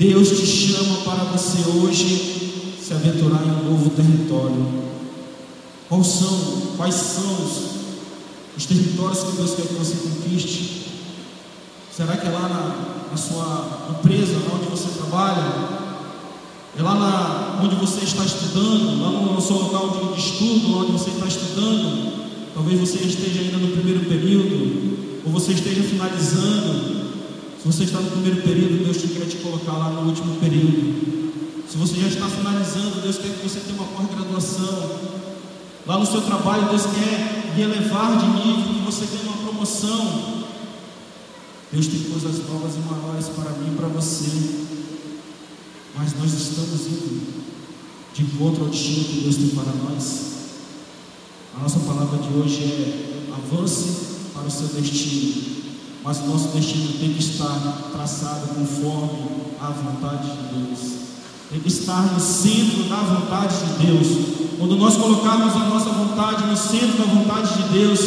Deus 0.00 0.30
te 0.30 0.46
chama 0.46 0.96
para 1.04 1.24
você 1.24 1.58
hoje 1.68 2.74
se 2.82 2.94
aventurar 2.94 3.42
em 3.44 3.50
um 3.50 3.70
novo 3.70 3.90
território. 3.90 4.66
Quais 5.90 6.06
são, 6.06 6.62
quais 6.78 6.94
são 6.94 7.30
os, 7.44 8.56
os 8.56 8.64
territórios 8.64 9.22
que 9.22 9.36
Deus 9.36 9.50
quer 9.50 9.66
que 9.66 9.74
você 9.74 9.96
conquiste? 9.96 10.86
Será 11.94 12.16
que 12.16 12.26
é 12.26 12.30
lá 12.30 12.48
na, 12.48 13.10
na 13.10 13.16
sua 13.18 13.88
empresa, 13.90 14.38
lá 14.38 14.54
onde 14.54 14.70
você 14.70 14.88
trabalha? 14.88 15.52
É 16.78 16.82
lá 16.82 16.94
na, 16.94 17.62
onde 17.62 17.74
você 17.74 18.02
está 18.02 18.24
estudando, 18.24 19.02
lá 19.02 19.10
no, 19.10 19.34
no 19.34 19.40
seu 19.42 19.56
local 19.56 20.14
de, 20.14 20.18
estudo, 20.18 20.78
onde 20.78 20.92
você 20.92 21.10
está 21.10 21.26
estudando? 21.26 22.54
Talvez 22.54 22.80
você 22.80 23.04
esteja 23.04 23.40
ainda 23.40 23.58
no 23.58 23.76
primeiro 23.76 24.00
período, 24.06 25.20
ou 25.26 25.30
você 25.30 25.52
esteja 25.52 25.82
finalizando, 25.82 26.99
se 27.60 27.66
você 27.66 27.84
está 27.84 28.00
no 28.00 28.10
primeiro 28.10 28.40
período, 28.40 28.84
Deus 28.84 28.96
quer 28.96 29.26
te 29.26 29.36
colocar 29.36 29.72
lá 29.72 29.90
no 29.90 30.08
último 30.08 30.36
período. 30.36 31.30
Se 31.68 31.76
você 31.76 32.00
já 32.00 32.08
está 32.08 32.26
finalizando, 32.26 33.02
Deus 33.02 33.18
quer 33.18 33.34
que 33.34 33.46
você 33.46 33.60
tenha 33.60 33.74
uma 33.74 33.86
pós-graduação. 33.88 34.98
Lá 35.86 35.98
no 35.98 36.06
seu 36.06 36.22
trabalho, 36.22 36.70
Deus 36.70 36.86
quer 36.86 37.60
elevar 37.60 38.16
de 38.18 38.26
nível, 38.28 38.74
que 38.74 38.80
você 38.80 39.04
tenha 39.04 39.24
uma 39.24 39.42
promoção. 39.44 40.44
Deus 41.70 41.86
tem 41.86 42.00
coisas 42.04 42.48
novas 42.48 42.76
e 42.76 42.78
maiores 42.78 43.28
para 43.28 43.50
mim 43.50 43.74
e 43.74 43.76
para 43.76 43.88
você. 43.88 44.70
Mas 45.98 46.18
nós 46.18 46.32
estamos 46.32 46.86
indo 46.86 47.44
de 48.14 48.22
encontro 48.22 48.64
ao 48.64 48.70
destino 48.70 49.04
que 49.04 49.20
Deus 49.20 49.36
tem 49.36 49.48
para 49.50 49.72
nós. 49.84 50.30
A 51.58 51.60
nossa 51.60 51.78
palavra 51.80 52.18
de 52.18 52.38
hoje 52.38 52.64
é 52.64 53.32
avance 53.34 54.30
para 54.32 54.46
o 54.46 54.50
seu 54.50 54.68
destino. 54.68 55.59
Mas 56.02 56.18
o 56.18 56.26
nosso 56.26 56.48
destino 56.48 56.94
tem 56.98 57.12
que 57.12 57.20
estar 57.20 57.90
traçado 57.92 58.54
conforme 58.54 59.50
a 59.60 59.68
vontade 59.68 60.30
de 60.30 60.54
Deus. 60.54 60.78
Tem 61.50 61.60
que 61.60 61.68
estar 61.68 62.12
no 62.14 62.20
centro 62.20 62.84
da 62.84 62.96
vontade 62.96 63.54
de 63.56 63.86
Deus. 63.86 64.06
Quando 64.58 64.76
nós 64.76 64.96
colocarmos 64.96 65.54
a 65.54 65.68
nossa 65.68 65.90
vontade 65.90 66.46
no 66.46 66.56
centro 66.56 66.98
da 66.98 67.04
vontade 67.04 67.62
de 67.62 67.68
Deus, 67.70 68.00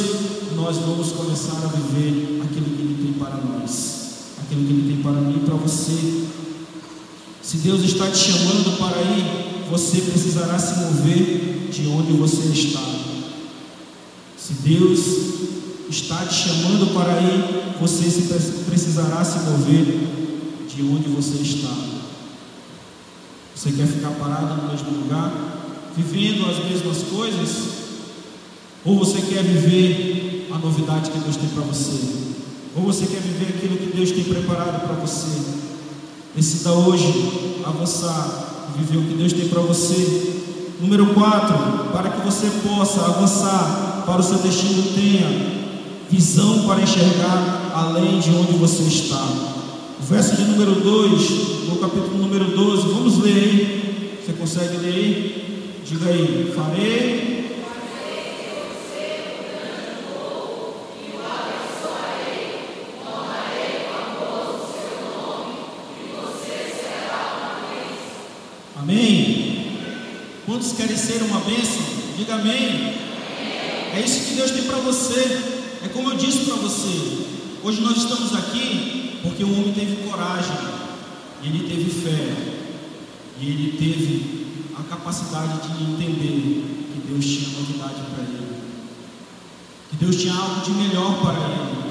nós 0.56 0.78
vamos 0.78 1.12
começar 1.12 1.58
a 1.64 1.68
viver 1.68 2.42
aquilo 2.44 2.66
que 2.66 2.82
Ele 2.82 3.04
tem 3.04 3.14
para 3.14 3.38
nós, 3.38 4.38
aquilo 4.42 4.66
que 4.66 4.72
Ele 4.72 4.94
tem 4.94 5.04
para 5.04 5.22
mim 5.22 5.38
e 5.38 5.46
para 5.46 5.56
você. 5.56 6.26
Se 7.42 7.58
Deus 7.58 7.84
está 7.84 8.10
te 8.10 8.18
chamando 8.18 8.78
para 8.78 9.02
ir, 9.02 9.68
você 9.70 10.02
precisará 10.02 10.58
se 10.58 10.80
mover 10.80 11.70
de 11.72 11.88
onde 11.88 12.14
você 12.14 12.48
está. 12.48 12.82
Se 14.38 14.54
Deus 14.54 15.63
está 15.90 16.26
te 16.26 16.34
chamando 16.34 16.94
para 16.94 17.22
ir, 17.22 17.76
você 17.80 18.06
precisará 18.66 19.24
se 19.24 19.40
mover 19.40 19.86
de 20.68 20.82
onde 20.84 21.10
você 21.10 21.42
está. 21.42 21.74
Você 23.56 23.72
quer 23.72 23.88
ficar 23.88 24.12
parado 24.12 24.62
no 24.62 24.72
mesmo 24.72 25.04
lugar, 25.04 25.32
vivendo 25.96 26.50
as 26.50 26.64
mesmas 26.66 27.04
coisas? 27.04 27.50
Ou 28.84 28.98
você 28.98 29.22
quer 29.22 29.44
viver 29.44 30.50
a 30.54 30.58
novidade 30.58 31.12
que 31.12 31.20
Deus 31.20 31.38
tem 31.38 31.50
para 31.50 31.64
você? 31.64 31.98
Ou 32.76 32.84
você 32.84 33.06
quer 33.06 33.22
viver 33.22 33.56
aquilo 33.56 33.78
que 33.78 33.96
Deus 33.96 34.12
tem 34.12 34.24
preparado 34.24 34.82
para 34.86 34.96
você? 34.96 35.62
Decida 36.36 36.72
hoje 36.72 37.62
avançar, 37.64 38.72
viver 38.78 38.98
o 38.98 39.04
que 39.04 39.14
Deus 39.14 39.34
tem 39.34 39.48
para 39.48 39.62
você. 39.62 40.42
Número 40.82 41.14
4, 41.14 41.92
para 41.94 42.10
que 42.10 42.26
você 42.26 42.50
possa 42.68 43.06
avançar 43.06 44.04
para 44.06 44.20
o 44.20 44.24
seu 44.24 44.40
destino, 44.40 44.84
tenha 44.94 45.63
visão 46.10 46.68
para 46.68 46.82
enxergar 46.82 47.72
além 47.74 48.20
de 48.20 48.30
onde 48.32 48.54
você 48.54 48.84
está. 48.84 49.24
O 50.00 50.04
verso 50.04 50.36
de 50.36 50.44
número 50.44 50.76
2, 50.76 51.70
no 51.70 51.78
capítulo 51.78 52.18
número 52.18 52.46
12, 52.56 52.88
vamos 52.88 53.18
ler 53.20 53.34
aí. 53.34 54.20
Você 54.24 54.34
consegue 54.34 54.78
ler 54.78 54.94
aí? 54.94 55.82
Diga 55.86 56.10
aí, 56.10 56.54
farei 56.56 57.34
Amém? 68.84 69.80
Quantos 70.46 70.74
querem 70.74 70.98
ser 70.98 71.24
uma 71.24 71.40
bênção? 71.40 71.82
Diga 72.18 72.36
amém. 72.36 72.94
É 73.96 74.02
isso 74.04 74.28
que 74.28 74.36
Deus 74.36 74.52
tem 74.52 74.64
para 74.64 74.80
você. 74.80 75.53
É 75.84 75.90
como 75.90 76.12
eu 76.12 76.18
disse 76.18 76.46
para 76.46 76.56
você. 76.56 77.26
Hoje 77.62 77.82
nós 77.82 77.98
estamos 77.98 78.34
aqui 78.34 79.20
porque 79.22 79.44
o 79.44 79.52
homem 79.52 79.74
teve 79.74 80.08
coragem, 80.08 80.56
ele 81.44 81.68
teve 81.68 81.90
fé, 81.90 82.54
e 83.38 83.46
ele 83.46 83.78
teve 83.78 84.48
a 84.80 84.84
capacidade 84.84 85.68
de 85.68 85.84
entender 85.84 86.88
que 86.94 87.02
Deus 87.06 87.26
tinha 87.26 87.60
novidade 87.60 88.02
para 88.14 88.24
ele, 88.24 88.62
que 89.90 89.96
Deus 89.98 90.16
tinha 90.16 90.34
algo 90.34 90.62
de 90.62 90.72
melhor 90.72 91.22
para 91.22 91.38
ele. 91.38 91.84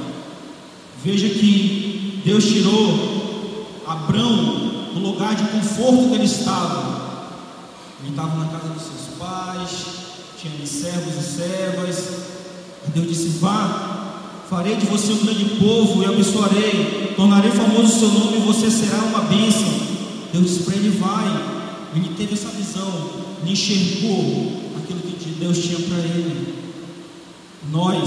Veja 1.04 1.28
que 1.28 2.22
Deus 2.24 2.44
tirou 2.46 3.82
Abraão 3.86 4.90
no 4.94 5.00
lugar 5.00 5.34
de 5.34 5.44
conforto 5.48 6.08
que 6.08 6.14
ele 6.14 6.24
estava. 6.24 7.42
Ele 8.00 8.10
estava 8.10 8.42
na 8.42 8.46
casa 8.46 8.68
dos 8.68 8.82
seus 8.82 9.18
pais, 9.18 9.70
tinha 10.38 10.66
servos 10.66 11.14
e 11.14 11.36
servas. 11.36 12.31
E 12.86 12.90
Deus 12.90 13.08
disse: 13.08 13.38
Vá, 13.38 14.44
farei 14.48 14.76
de 14.76 14.86
você 14.86 15.12
um 15.12 15.24
grande 15.24 15.44
povo 15.56 16.02
e 16.02 16.06
abençoarei, 16.06 17.14
tornarei 17.16 17.50
famoso 17.50 17.82
o 17.84 17.98
seu 18.00 18.08
nome 18.08 18.38
e 18.38 18.40
você 18.40 18.70
será 18.70 18.98
uma 18.98 19.20
bênção. 19.22 19.68
Deus 20.32 20.44
disse 20.44 20.62
para 20.64 20.76
ele: 20.76 20.98
Vai. 20.98 21.52
Ele 21.94 22.14
teve 22.16 22.32
essa 22.32 22.48
visão, 22.48 23.10
ele 23.42 23.52
enxergou 23.52 24.62
aquilo 24.78 25.00
que 25.00 25.28
Deus 25.38 25.58
tinha 25.58 25.78
para 25.78 25.98
ele. 25.98 26.54
Nós, 27.70 28.00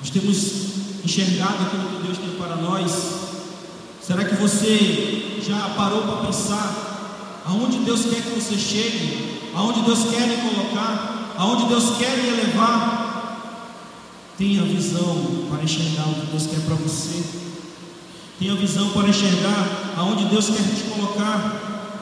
nós 0.00 0.10
temos 0.10 0.52
enxergado 1.04 1.62
aquilo 1.62 1.84
que 1.90 2.06
Deus 2.06 2.18
tem 2.18 2.30
para 2.38 2.56
nós. 2.56 2.90
Será 4.00 4.24
que 4.24 4.34
você 4.36 5.40
já 5.46 5.74
parou 5.76 6.02
para 6.02 6.26
pensar 6.26 7.42
aonde 7.44 7.78
Deus 7.78 8.06
quer 8.06 8.22
que 8.22 8.40
você 8.40 8.56
chegue? 8.56 9.40
Aonde 9.54 9.82
Deus 9.82 10.04
quer 10.10 10.26
lhe 10.26 10.36
colocar? 10.48 11.34
Aonde 11.36 11.66
Deus 11.66 11.96
quer 11.98 12.16
lhe 12.16 12.28
elevar? 12.28 13.11
Tenha 14.42 14.64
visão 14.64 15.46
para 15.48 15.62
enxergar 15.62 16.08
o 16.08 16.14
que 16.14 16.26
Deus 16.32 16.48
quer 16.48 16.60
para 16.62 16.74
você. 16.74 17.22
Tenha 18.40 18.56
visão 18.56 18.90
para 18.90 19.08
enxergar 19.08 19.94
aonde 19.96 20.24
Deus 20.24 20.46
quer 20.46 20.64
te 20.64 20.82
colocar. 20.90 21.94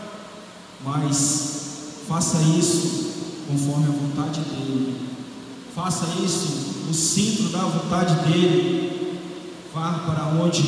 Mas 0.82 1.98
faça 2.08 2.38
isso 2.58 3.10
conforme 3.46 3.88
a 3.88 3.90
vontade 3.90 4.40
dEle. 4.40 4.96
Faça 5.74 6.06
isso 6.24 6.86
no 6.88 6.94
centro 6.94 7.50
da 7.50 7.58
vontade 7.58 8.14
dEle. 8.26 9.18
Vá 9.74 9.92
para 10.06 10.42
onde 10.42 10.62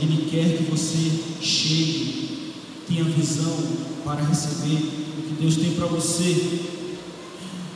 Ele 0.00 0.28
quer 0.30 0.58
que 0.58 0.70
você 0.70 1.10
chegue. 1.42 2.54
Tenha 2.86 3.02
visão 3.02 3.52
para 4.04 4.22
receber 4.22 4.76
o 5.18 5.22
que 5.22 5.36
Deus 5.40 5.56
tem 5.56 5.72
para 5.72 5.86
você. 5.86 6.75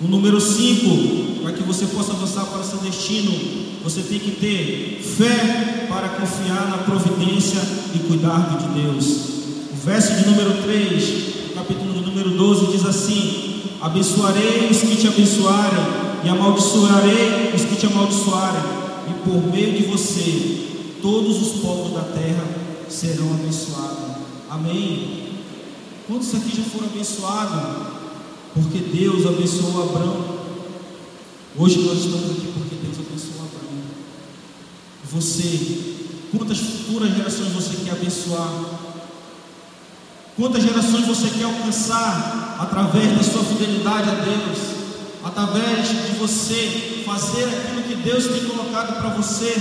O 0.02 0.08
número 0.08 0.40
5, 0.40 1.42
para 1.42 1.52
que 1.52 1.62
você 1.62 1.84
possa 1.84 2.12
avançar 2.12 2.46
para 2.46 2.62
seu 2.62 2.78
destino, 2.78 3.32
você 3.84 4.00
tem 4.00 4.18
que 4.18 4.30
ter 4.30 5.02
fé 5.02 5.86
para 5.90 6.08
confiar 6.08 6.70
na 6.70 6.78
providência 6.78 7.60
e 7.94 7.98
cuidado 7.98 8.58
de 8.58 8.80
Deus. 8.80 9.06
O 9.70 9.76
verso 9.84 10.14
de 10.14 10.26
número 10.26 10.62
3, 10.62 11.54
capítulo 11.54 11.92
de 11.92 12.00
número 12.00 12.30
12, 12.30 12.72
diz 12.72 12.86
assim: 12.86 13.62
Abençoarei 13.78 14.70
os 14.70 14.78
que 14.78 14.96
te 14.96 15.06
abençoarem, 15.06 15.84
e 16.24 16.28
amaldiçoarei 16.30 17.52
os 17.54 17.62
que 17.66 17.76
te 17.76 17.84
amaldiçoarem, 17.84 18.62
e 19.10 19.28
por 19.28 19.52
meio 19.52 19.76
de 19.76 19.82
você 19.82 20.96
todos 21.02 21.42
os 21.42 21.60
povos 21.60 21.92
da 21.92 22.04
terra 22.04 22.44
serão 22.88 23.34
abençoados. 23.34 24.16
Amém? 24.48 25.28
Quantos 26.08 26.34
aqui 26.34 26.56
já 26.56 26.62
foram 26.62 26.86
abençoados? 26.86 27.99
Porque 28.54 28.78
Deus 28.78 29.26
abençoou 29.26 29.82
Abraão. 29.82 30.40
Hoje 31.56 31.80
nós 31.80 31.98
estamos 31.98 32.30
aqui 32.30 32.52
porque 32.52 32.76
Deus 32.82 32.98
abençoou 32.98 33.46
Abraão. 33.46 33.82
Você, 35.12 35.96
quantas 36.36 36.58
futuras 36.58 37.14
gerações 37.14 37.52
você 37.52 37.84
quer 37.84 37.92
abençoar? 37.92 38.80
Quantas 40.36 40.62
gerações 40.62 41.06
você 41.06 41.28
quer 41.30 41.44
alcançar 41.44 42.56
através 42.60 43.16
da 43.16 43.22
sua 43.22 43.44
fidelidade 43.44 44.08
a 44.08 44.14
Deus? 44.14 44.58
Através 45.22 45.88
de 45.88 46.18
você 46.18 47.02
fazer 47.04 47.44
aquilo 47.44 47.82
que 47.82 47.94
Deus 47.96 48.26
tem 48.26 48.44
colocado 48.44 49.00
para 49.00 49.10
você? 49.10 49.54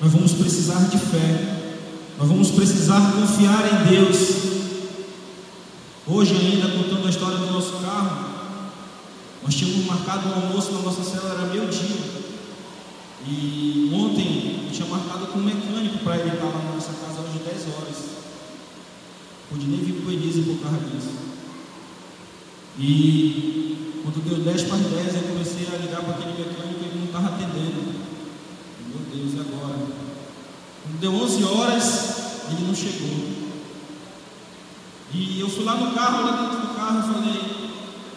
Nós 0.00 0.12
vamos 0.12 0.32
precisar 0.32 0.88
de 0.90 0.98
fé. 0.98 1.56
Nós 2.18 2.28
vamos 2.28 2.50
precisar 2.50 3.12
confiar 3.12 3.64
em 3.72 3.90
Deus. 3.90 4.18
Hoje 6.10 6.34
ainda 6.34 6.68
contando 6.68 7.06
a 7.06 7.10
história 7.10 7.36
do 7.36 7.52
nosso 7.52 7.84
carro, 7.84 8.30
nós 9.42 9.54
tínhamos 9.54 9.84
marcado 9.84 10.26
um 10.30 10.34
almoço 10.36 10.72
na 10.72 10.80
nossa 10.80 11.04
célula, 11.04 11.34
era 11.34 11.46
meio 11.52 11.68
dia. 11.68 11.96
E 13.26 13.90
ontem 13.92 14.64
eu 14.64 14.72
tinha 14.72 14.88
marcado 14.88 15.26
com 15.26 15.38
um 15.38 15.42
mecânico 15.42 15.98
para 15.98 16.16
ele 16.16 16.30
estar 16.30 16.46
lá 16.46 16.62
na 16.64 16.72
nossa 16.76 16.94
casa 16.94 17.20
hoje 17.20 17.44
10 17.44 17.76
horas. 17.76 17.96
Pude 19.50 19.66
nem 19.66 19.80
vir 19.80 20.00
para 20.00 20.08
o 20.08 20.12
Elise 20.14 20.42
por 20.44 20.56
causa 20.62 20.78
disso. 20.78 21.12
E 22.78 24.00
quando 24.02 24.24
deu 24.24 24.38
10 24.38 24.62
para 24.62 24.76
as 24.76 24.82
10, 24.86 25.14
eu 25.14 25.22
comecei 25.28 25.66
a 25.66 25.76
ligar 25.76 26.00
para 26.04 26.14
aquele 26.14 26.38
mecânico 26.38 26.80
e 26.80 26.86
ele 26.86 26.98
não 27.00 27.04
estava 27.04 27.26
atendendo. 27.34 27.84
Meu 28.88 29.00
Deus, 29.14 29.34
e 29.34 29.40
agora? 29.40 29.76
Quando 30.84 31.00
deu 31.00 31.12
11 31.12 31.44
horas, 31.44 32.14
ele 32.50 32.66
não 32.66 32.74
chegou. 32.74 33.47
E 35.12 35.40
eu 35.40 35.48
fui 35.48 35.64
lá 35.64 35.74
no 35.74 35.94
carro, 35.94 36.24
lá 36.24 36.42
dentro 36.42 36.66
do 36.66 36.74
carro, 36.74 36.98
e 36.98 37.14
falei: 37.14 37.68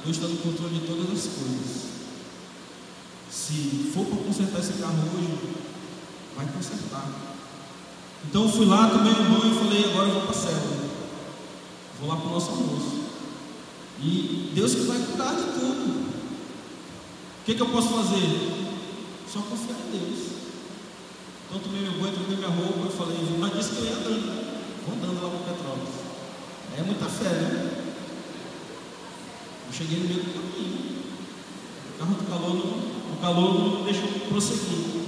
Deus 0.04 0.18
está 0.18 0.28
no 0.28 0.38
controle 0.38 0.80
de 0.80 0.88
todas 0.88 1.06
as 1.06 1.34
coisas. 1.34 1.92
Se 3.30 3.92
for 3.94 4.06
para 4.06 4.24
consertar 4.24 4.60
esse 4.60 4.74
carro 4.74 4.98
hoje, 5.16 5.56
vai 6.36 6.46
consertar. 6.48 7.08
Então 8.26 8.44
eu 8.44 8.50
fui 8.50 8.66
lá, 8.66 8.90
tomei 8.90 9.14
um 9.14 9.40
banho 9.40 9.54
e 9.54 9.58
falei: 9.58 9.86
agora 9.86 10.08
eu 10.10 10.14
vou 10.14 10.22
para 10.24 10.32
a 10.32 10.40
célula. 10.40 10.92
Vou 12.00 12.10
lá 12.10 12.16
para 12.18 12.28
o 12.28 12.32
nosso 12.32 12.52
almoço. 12.52 13.02
E 14.02 14.52
Deus 14.54 14.76
que 14.76 14.82
vai 14.82 14.98
cuidar 14.98 15.34
de 15.36 15.44
tudo. 15.60 16.12
O 17.42 17.44
que, 17.46 17.56
que 17.56 17.62
eu 17.62 17.70
posso 17.70 17.90
fazer? 17.90 18.72
Só 19.32 19.40
confiar 19.42 19.78
em 19.78 19.98
Deus. 19.98 20.32
Então 21.48 21.62
tomei 21.62 21.82
meu 21.82 21.94
banho, 21.94 22.14
tomei 22.14 22.38
minha 22.38 22.50
roupa, 22.50 22.80
eu 22.86 22.92
falei, 22.92 23.18
mas 23.40 23.54
disse 23.54 23.76
que 23.76 23.78
eu 23.78 23.86
ia 23.86 23.96
andando. 23.96 24.52
Vou 24.86 24.96
andando 24.96 25.22
lá 25.22 25.30
para 25.30 25.54
Petrópolis. 25.54 26.01
É 26.78 26.84
muita 26.84 27.06
fé, 27.06 27.30
né? 27.30 27.72
Eu 29.68 29.74
cheguei 29.74 30.00
no 30.00 30.06
meio 30.06 30.24
do 30.24 30.34
caminho. 30.34 31.02
O 31.96 32.00
carro 32.00 32.16
do 32.16 32.24
calor 32.30 32.56
não, 32.56 33.14
o 33.14 33.18
calor 33.22 33.78
não 33.78 33.84
deixou 33.84 34.10
prosseguir. 34.30 35.02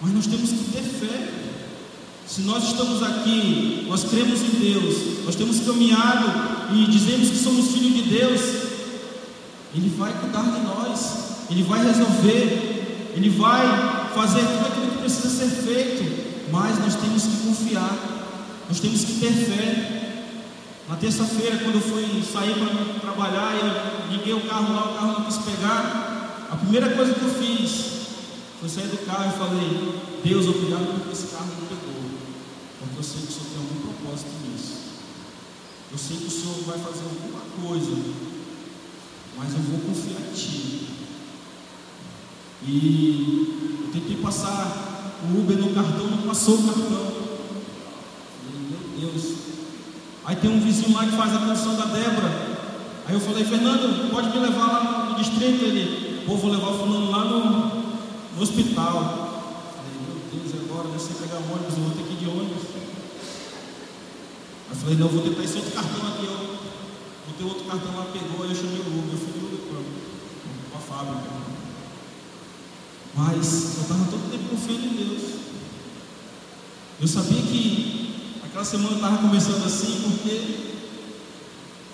Mas 0.00 0.12
nós 0.12 0.26
temos 0.26 0.50
que 0.50 0.72
ter 0.72 0.82
fé. 0.82 1.28
Se 2.26 2.42
nós 2.42 2.64
estamos 2.64 3.02
aqui, 3.02 3.86
nós 3.88 4.04
cremos 4.04 4.40
em 4.40 4.60
Deus, 4.60 5.24
nós 5.24 5.34
temos 5.34 5.60
caminhado 5.60 6.72
e 6.72 6.86
dizemos 6.86 7.28
que 7.28 7.36
somos 7.36 7.72
filhos 7.72 7.92
de 7.92 8.02
Deus, 8.02 8.40
Ele 9.74 9.92
vai 9.98 10.12
cuidar 10.12 10.42
de 10.42 10.60
nós, 10.60 11.48
Ele 11.50 11.64
vai 11.64 11.84
resolver, 11.84 13.12
Ele 13.16 13.30
vai 13.30 14.10
fazer 14.14 14.42
tudo 14.42 14.66
aquilo 14.66 14.90
que 14.92 14.98
precisa 14.98 15.28
ser 15.28 15.50
feito, 15.50 16.52
mas 16.52 16.78
nós 16.78 16.94
temos 16.94 17.24
que 17.24 17.36
confiar, 17.48 17.98
nós 18.68 18.78
temos 18.78 19.04
que 19.04 19.14
ter 19.14 19.32
fé. 19.32 19.99
Na 20.90 20.96
terça-feira, 20.96 21.58
quando 21.58 21.76
eu 21.76 21.80
fui 21.80 22.20
sair 22.20 22.52
para 22.58 22.98
trabalhar, 22.98 23.54
eu 23.54 24.10
liguei 24.10 24.34
o 24.34 24.40
carro 24.40 24.74
lá, 24.74 24.90
o 24.90 24.94
carro 24.94 25.12
não 25.20 25.24
quis 25.24 25.38
pegar. 25.38 26.48
A 26.50 26.56
primeira 26.56 26.90
coisa 26.96 27.14
que 27.14 27.22
eu 27.22 27.30
fiz 27.32 28.08
foi 28.58 28.68
sair 28.68 28.88
do 28.88 29.06
carro 29.06 29.32
e 29.32 29.38
falei: 29.38 30.02
Deus, 30.24 30.48
obrigado 30.48 30.92
porque 30.94 31.12
esse 31.12 31.28
carro 31.28 31.46
não 31.46 31.68
pegou. 31.68 32.10
Porque 32.80 32.98
eu 32.98 33.02
sei 33.04 33.20
que 33.20 33.28
o 33.28 33.30
Senhor 33.30 33.46
tem 33.50 33.58
algum 33.58 33.80
propósito 33.82 34.30
nisso. 34.42 34.72
Eu 35.92 35.98
sei 35.98 36.16
que 36.16 36.26
o 36.26 36.30
Senhor 36.30 36.56
vai 36.66 36.78
fazer 36.80 37.04
alguma 37.04 37.40
coisa, 37.68 37.96
mas 39.38 39.52
eu 39.52 39.60
vou 39.60 39.78
confiar 39.78 40.28
em 40.28 40.32
Ti. 40.34 40.88
E 42.66 43.84
eu 43.84 43.92
tentei 43.92 44.16
passar 44.16 45.20
o 45.22 45.38
Uber 45.38 45.56
no 45.56 45.72
cartão, 45.72 46.08
não 46.08 46.22
passou 46.26 46.56
o 46.56 46.64
cartão. 46.64 47.12
Falei, 48.42 48.60
meu 48.70 49.12
Deus. 49.12 49.40
Aí 50.24 50.36
tem 50.36 50.50
um 50.50 50.60
vizinho 50.60 50.94
lá 50.94 51.04
que 51.04 51.16
faz 51.16 51.34
a 51.34 51.38
canção 51.38 51.74
da 51.76 51.86
Débora. 51.86 52.50
Aí 53.06 53.14
eu 53.14 53.20
falei, 53.20 53.44
Fernando, 53.44 54.10
pode 54.10 54.28
me 54.28 54.38
levar 54.38 54.66
lá 54.66 55.06
no 55.10 55.16
distrito? 55.16 55.64
Ele, 55.64 56.22
pô, 56.26 56.36
vou 56.36 56.50
levar 56.50 56.68
o 56.68 56.78
fulano 56.78 57.10
lá 57.10 57.24
no, 57.24 57.40
no 58.36 58.42
hospital. 58.42 59.30
Deus, 60.32 60.54
agora 60.62 60.88
eu 60.88 61.00
sei 61.00 61.16
pegar 61.16 61.38
ônibus, 61.38 61.76
eu 61.76 61.84
vou 61.84 61.94
ter 61.96 62.04
que 62.04 62.12
ir 62.12 62.16
de 62.18 62.28
ônibus. 62.28 62.62
Aí 64.68 64.70
eu 64.70 64.76
falei, 64.76 64.96
não, 64.96 65.08
vou 65.08 65.22
tentar 65.22 65.42
esse 65.42 65.56
outro 65.56 65.72
cartão 65.72 66.06
aqui, 66.06 66.28
ó. 66.30 66.36
Vou 67.26 67.34
ter 67.36 67.44
outro 67.44 67.64
cartão 67.64 67.96
lá, 67.96 68.06
pegou, 68.12 68.44
aí 68.44 68.50
eu 68.50 68.54
chamei 68.54 68.78
o 68.78 68.98
Uber, 68.98 69.12
eu 69.12 69.18
fui 69.18 69.32
Uber 69.42 69.58
para 70.70 70.78
a 70.78 70.82
fábrica. 70.82 71.30
Mas 73.16 73.76
eu 73.76 73.82
estava 73.82 74.04
todo 74.10 74.30
tempo 74.30 74.50
confiando 74.50 74.86
em 74.86 74.94
Deus. 74.94 75.22
Eu 77.00 77.08
sabia 77.08 77.42
que 77.42 77.99
aquela 78.50 78.64
semana 78.64 78.90
eu 78.90 78.96
estava 78.96 79.18
começando 79.18 79.64
assim 79.64 80.00
porque 80.02 80.70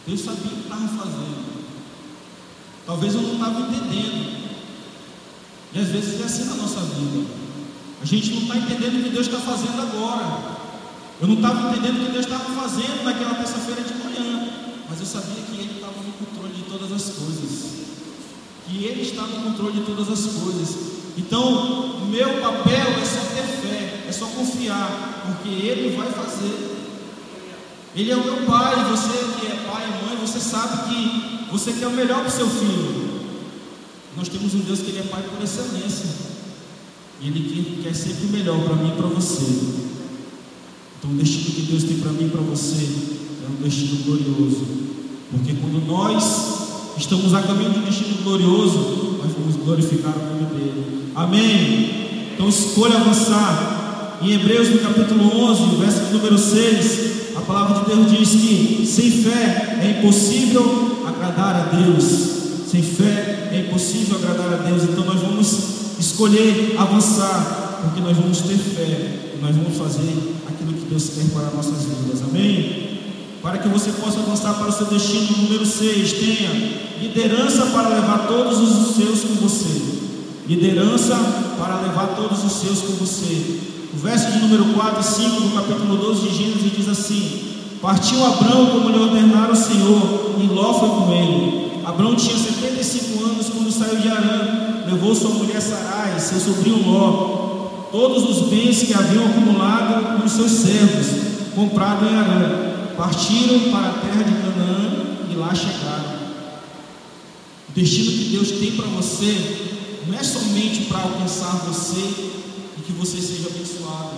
Deus 0.07 0.21
sabia 0.21 0.47
o 0.47 0.49
que 0.49 0.61
estava 0.63 0.89
fazendo. 0.89 1.47
Talvez 2.87 3.15
eu 3.15 3.21
não 3.21 3.35
estava 3.35 3.61
entendendo. 3.61 4.37
E 5.75 5.79
às 5.79 5.89
vezes 5.89 6.21
é 6.21 6.25
assim 6.25 6.45
na 6.45 6.55
nossa 6.55 6.81
vida. 6.81 7.29
A 8.01 8.05
gente 8.07 8.31
não 8.33 8.43
está 8.43 8.57
entendendo 8.57 9.01
o 9.01 9.05
que 9.05 9.11
Deus 9.11 9.27
está 9.27 9.39
fazendo 9.39 9.83
agora. 9.83 10.57
Eu 11.21 11.29
não 11.29 11.35
estava 11.35 11.69
entendendo 11.69 12.03
o 12.03 12.07
que 12.07 12.13
Deus 12.13 12.25
estava 12.25 12.45
fazendo 12.45 13.05
naquela 13.05 13.35
terça-feira 13.35 13.83
de 13.83 13.95
manhã, 13.95 14.49
mas 14.89 15.01
eu 15.01 15.07
sabia 15.07 15.43
que 15.43 15.61
Ele 15.61 15.75
estava 15.75 15.97
no 16.03 16.13
controle 16.13 16.55
de 16.55 16.63
todas 16.63 16.93
as 16.93 17.15
coisas. 17.17 17.87
Que 18.67 18.85
Ele 18.85 19.03
está 19.03 19.23
no 19.23 19.43
controle 19.43 19.81
de 19.81 19.85
todas 19.85 20.09
as 20.09 20.33
coisas. 20.33 20.96
Então, 21.17 22.07
meu 22.09 22.41
papel 22.41 22.87
é 23.01 23.05
só 23.05 23.21
ter 23.35 23.43
fé, 23.43 24.05
é 24.09 24.13
só 24.13 24.27
confiar, 24.27 25.25
porque 25.27 25.49
Ele 25.49 25.97
vai 25.97 26.09
fazer. 26.13 26.77
Ele 27.95 28.11
é 28.11 28.17
o 28.17 28.25
meu 28.25 28.37
pai, 28.45 28.75
você 28.91 29.13
que 29.41 29.47
é 29.47 29.65
pai 29.67 29.87
e 29.87 30.07
mãe, 30.07 30.19
você 30.21 30.39
sabe 30.39 30.89
que 30.89 31.51
você 31.51 31.73
quer 31.73 31.87
o 31.87 31.93
melhor 31.93 32.21
para 32.21 32.29
o 32.29 32.31
seu 32.31 32.49
filho. 32.49 33.07
Nós 34.17 34.29
temos 34.29 34.55
um 34.55 34.61
Deus 34.61 34.81
que 34.81 34.91
Ele 34.91 34.99
é 34.99 35.03
pai 35.05 35.23
por 35.23 35.43
excelência. 35.43 36.11
E 37.23 37.29
Ele 37.29 37.83
quer 37.83 37.95
sempre 37.95 38.27
o 38.27 38.31
melhor 38.31 38.61
para 38.65 38.77
mim 38.77 38.91
e 38.93 38.97
para 38.97 39.07
você. 39.07 39.45
Então, 40.99 41.11
o 41.11 41.15
destino 41.15 41.55
que 41.55 41.63
Deus 41.63 41.85
tem 41.85 41.99
para 41.99 42.13
mim 42.13 42.27
e 42.27 42.31
para 42.31 42.43
você 42.43 42.85
é 43.45 43.49
um 43.49 43.63
destino 43.63 44.05
glorioso. 44.05 44.67
Porque 45.31 45.55
quando 45.55 45.87
nós 45.87 46.99
estamos 46.99 47.33
a 47.33 47.43
caminho 47.43 47.71
de 47.71 47.79
um 47.79 47.83
destino 47.83 48.23
glorioso, 48.23 49.06
nós 49.19 49.33
vamos 49.33 49.57
glorificar 49.57 50.13
o 50.17 50.35
nome 50.35 50.47
dele. 50.55 51.13
Amém? 51.15 52.31
Então, 52.35 52.49
escolha 52.49 52.97
avançar. 52.97 54.19
Em 54.23 54.33
Hebreus, 54.33 54.71
no 54.71 54.79
capítulo 54.79 55.45
11, 55.51 55.77
verso 55.77 56.13
número 56.13 56.39
6, 56.39 57.37
a 57.37 57.41
palavra 57.41 57.81
de 57.81 57.95
Deus 57.95 58.11
diz 58.11 58.41
que 58.41 58.87
sem 58.87 59.11
fé 59.11 59.79
é 59.83 59.99
impossível 59.99 61.03
agradar 61.07 61.55
a 61.55 61.77
Deus. 61.77 62.05
Sem 62.71 62.83
fé 62.83 63.51
é 63.53 63.67
impossível 63.69 64.17
agradar 64.17 64.55
a 64.55 64.63
Deus. 64.63 64.85
Então, 64.85 65.05
nós 65.05 65.21
vamos 65.21 65.57
escolher 65.99 66.77
avançar, 66.79 67.81
porque 67.83 68.01
nós 68.01 68.17
vamos 68.17 68.41
ter 68.41 68.57
fé 68.57 69.35
e 69.37 69.39
nós 69.43 69.55
vamos 69.55 69.77
fazer 69.77 70.13
aquilo 70.49 70.73
que 70.73 70.87
Deus 70.89 71.11
quer 71.11 71.25
para 71.33 71.51
nossas 71.55 71.85
vidas. 71.85 72.23
Amém? 72.23 72.96
Para 73.47 73.59
que 73.59 73.69
você 73.69 73.93
possa 73.93 74.19
avançar 74.19 74.55
para 74.55 74.71
o 74.71 74.73
seu 74.73 74.87
destino, 74.87 75.37
número 75.43 75.65
6, 75.65 76.13
tenha 76.15 76.51
liderança 77.01 77.67
para 77.67 77.91
levar 77.91 78.27
todos 78.27 78.59
os 78.59 78.97
seus 78.97 79.21
com 79.21 79.35
você. 79.37 79.83
Liderança 80.49 81.15
para 81.57 81.81
levar 81.83 82.17
todos 82.17 82.43
os 82.43 82.51
seus 82.55 82.81
com 82.81 82.95
você. 82.95 83.61
O 83.95 83.99
verso 83.99 84.33
de 84.33 84.41
número 84.41 84.65
4 84.75 85.01
e 85.01 85.05
5 85.05 85.41
do 85.43 85.55
capítulo 85.55 85.97
12 85.97 86.29
de 86.29 86.37
Gênesis 86.37 86.73
diz 86.77 86.89
assim: 86.89 87.41
Partiu 87.81 88.27
Abraão 88.27 88.67
como 88.67 88.89
lhe 88.89 88.99
ordenara 88.99 89.53
o 89.53 89.57
Senhor, 89.57 90.35
e 90.41 90.47
Ló 90.49 90.75
foi 90.81 90.89
com 90.89 91.13
ele. 91.13 91.83
Abraão 91.87 92.17
tinha 92.17 92.37
75 92.37 93.25
anos 93.27 93.49
quando 93.49 93.71
saiu 93.71 94.01
de 94.01 94.09
Arã 94.09 94.83
levou 94.89 95.15
sua 95.15 95.31
mulher 95.31 95.61
Sarai, 95.61 96.19
seu 96.19 96.41
sobrinho 96.41 96.85
Ló, 96.85 97.89
todos 97.93 98.29
os 98.29 98.49
bens 98.49 98.83
que 98.83 98.93
haviam 98.93 99.25
acumulado 99.25 100.19
com 100.19 100.27
os 100.27 100.33
seus 100.33 100.51
servos, 100.51 101.07
comprado 101.55 102.05
em 102.07 102.17
Arã, 102.17 102.66
partiram 102.97 103.71
para 103.71 103.91
a 103.91 103.93
terra 103.93 104.23
de 104.23 104.33
Canaã 104.33 105.29
e 105.31 105.35
lá 105.35 105.55
chegaram. 105.55 106.17
O 107.69 107.73
destino 107.73 108.11
que 108.13 108.31
Deus 108.31 108.51
tem 108.53 108.73
para 108.73 108.87
você 108.87 109.77
não 110.07 110.19
é 110.19 110.23
somente 110.23 110.87
para 110.87 111.01
alcançar 111.01 111.57
você 111.67 112.01
e 112.79 112.83
que 112.85 112.93
você 112.93 113.21
seja 113.21 113.49
abençoado. 113.49 114.17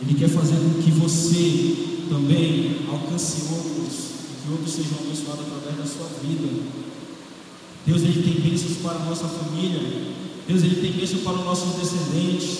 Ele 0.00 0.14
quer 0.14 0.28
fazer 0.28 0.56
com 0.56 0.82
que 0.82 0.90
você 0.90 2.04
também 2.08 2.86
alcance 2.90 3.42
outros, 3.50 3.94
e 4.30 4.44
que 4.44 4.52
outros 4.52 4.72
sejam 4.72 4.98
abençoados 5.00 5.46
através 5.46 5.76
da 5.76 5.86
sua 5.86 6.08
vida. 6.22 6.48
Deus 7.86 8.02
ele 8.02 8.22
tem 8.22 8.50
bênçãos 8.50 8.78
para 8.78 8.96
a 8.96 9.04
nossa 9.04 9.26
família. 9.28 9.80
Deus 10.46 10.62
ele 10.62 10.76
tem 10.76 10.92
bênção 10.92 11.20
para 11.20 11.34
os 11.34 11.44
nossos 11.44 11.74
descendentes. 11.74 12.58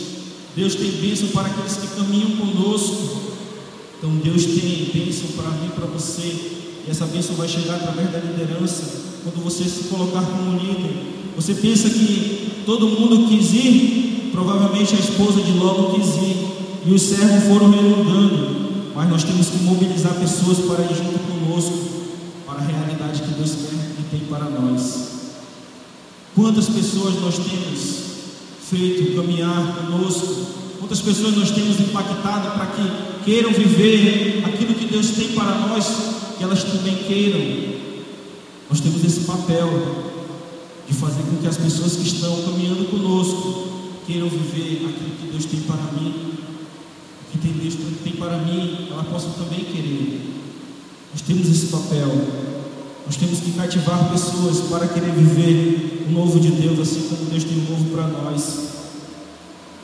Deus 0.55 0.75
tem 0.75 0.91
bênção 0.93 1.29
para 1.29 1.49
aqueles 1.49 1.77
que 1.77 1.87
caminham 1.89 2.37
conosco. 2.37 3.36
Então 3.99 4.11
Deus 4.17 4.45
tem 4.45 4.91
bênção 4.93 5.29
para 5.37 5.51
mim, 5.51 5.71
para 5.75 5.87
você. 5.87 6.23
E 6.87 6.91
essa 6.91 7.07
bênção 7.07 7.35
vai 7.35 7.49
chegar 7.49 7.77
através 7.77 8.11
da 8.13 8.19
liderança. 8.19 9.07
Quando 9.23 9.43
você 9.43 9.65
se 9.65 9.85
colocar 9.85 10.23
como 10.23 10.59
líder, 10.59 10.95
você 11.35 11.55
pensa 11.55 11.91
que 11.91 12.63
todo 12.65 12.87
mundo 12.87 13.29
quis 13.29 13.53
ir, 13.53 14.31
provavelmente 14.33 14.95
a 14.95 14.99
esposa 14.99 15.41
de 15.41 15.53
logo 15.53 15.99
quis 15.99 16.15
ir, 16.17 16.47
e 16.87 16.93
os 16.93 17.03
servos 17.03 17.45
foram 17.45 17.71
relutando. 17.71 18.57
Mas 18.95 19.11
nós 19.11 19.25
temos 19.25 19.49
que 19.49 19.59
mobilizar 19.59 20.15
pessoas 20.15 20.59
para 20.59 20.85
ir 20.85 20.97
junto 20.97 21.19
conosco, 21.19 21.79
para 22.47 22.61
a 22.61 22.67
realidade 22.67 23.23
que 23.23 23.35
Deus 23.35 23.51
quer 23.51 24.01
e 24.01 24.03
tem 24.11 24.21
para 24.29 24.49
nós. 24.49 25.17
Quantas 26.35 26.69
pessoas 26.69 27.21
nós 27.21 27.37
temos 27.37 27.97
feito 28.71 29.17
caminhar 29.17 29.75
conosco? 29.77 30.56
Quantas 30.79 31.01
pessoas 31.01 31.37
nós 31.37 31.51
temos 31.51 31.81
impactado 31.81 32.51
para 32.53 32.67
que 32.67 33.25
queiram 33.25 33.53
viver 33.53 34.43
aquilo 34.45 34.75
que 34.75 34.87
Deus 34.87 35.11
tem 35.11 35.29
para 35.29 35.55
nós, 35.67 35.87
que 36.37 36.45
elas 36.45 36.65
também 36.65 36.97
queiram? 36.97 37.77
Nós 38.69 38.81
temos 38.81 39.05
esse 39.05 39.21
papel 39.21 39.69
de 40.87 40.95
fazer 40.95 41.23
com 41.23 41.37
que 41.37 41.47
as 41.47 41.57
pessoas 41.57 41.97
que 41.97 42.07
estão 42.07 42.43
caminhando 42.43 42.91
conosco 42.91 43.69
queiram 44.07 44.29
viver 44.29 44.87
aquilo 44.87 45.17
que 45.21 45.29
Deus 45.33 45.45
tem 45.47 45.61
para 45.61 45.93
mim, 45.93 46.33
o 47.35 47.39
que 47.39 47.49
Deus 47.49 47.75
tem 48.05 48.13
para 48.13 48.39
mim, 48.39 48.89
ela 48.91 49.05
possa 49.05 49.29
também 49.31 49.65
querer. 49.65 50.21
Nós 51.13 51.23
temos 51.23 51.49
esse 51.49 51.67
papel. 51.67 52.09
Nós 53.07 53.17
temos 53.17 53.39
que 53.39 53.53
cativar 53.53 54.11
pessoas 54.11 54.69
para 54.69 54.89
querer 54.89 55.13
viver 55.13 56.07
o 56.09 56.13
novo 56.13 56.41
de 56.41 56.51
Deus, 56.51 56.81
assim 56.81 57.09
como 57.09 57.31
Deus 57.31 57.45
tem 57.45 57.59
um 57.59 57.71
novo 57.71 57.85
para 57.91 58.09
nós. 58.09 58.86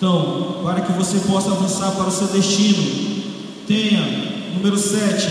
Então, 0.02 0.56
para 0.64 0.80
que 0.80 0.90
você 0.94 1.16
possa 1.30 1.52
avançar 1.52 1.92
para 1.92 2.08
o 2.08 2.10
seu 2.10 2.26
destino, 2.26 3.22
tenha, 3.68 4.02
número 4.52 4.76
7, 4.76 5.28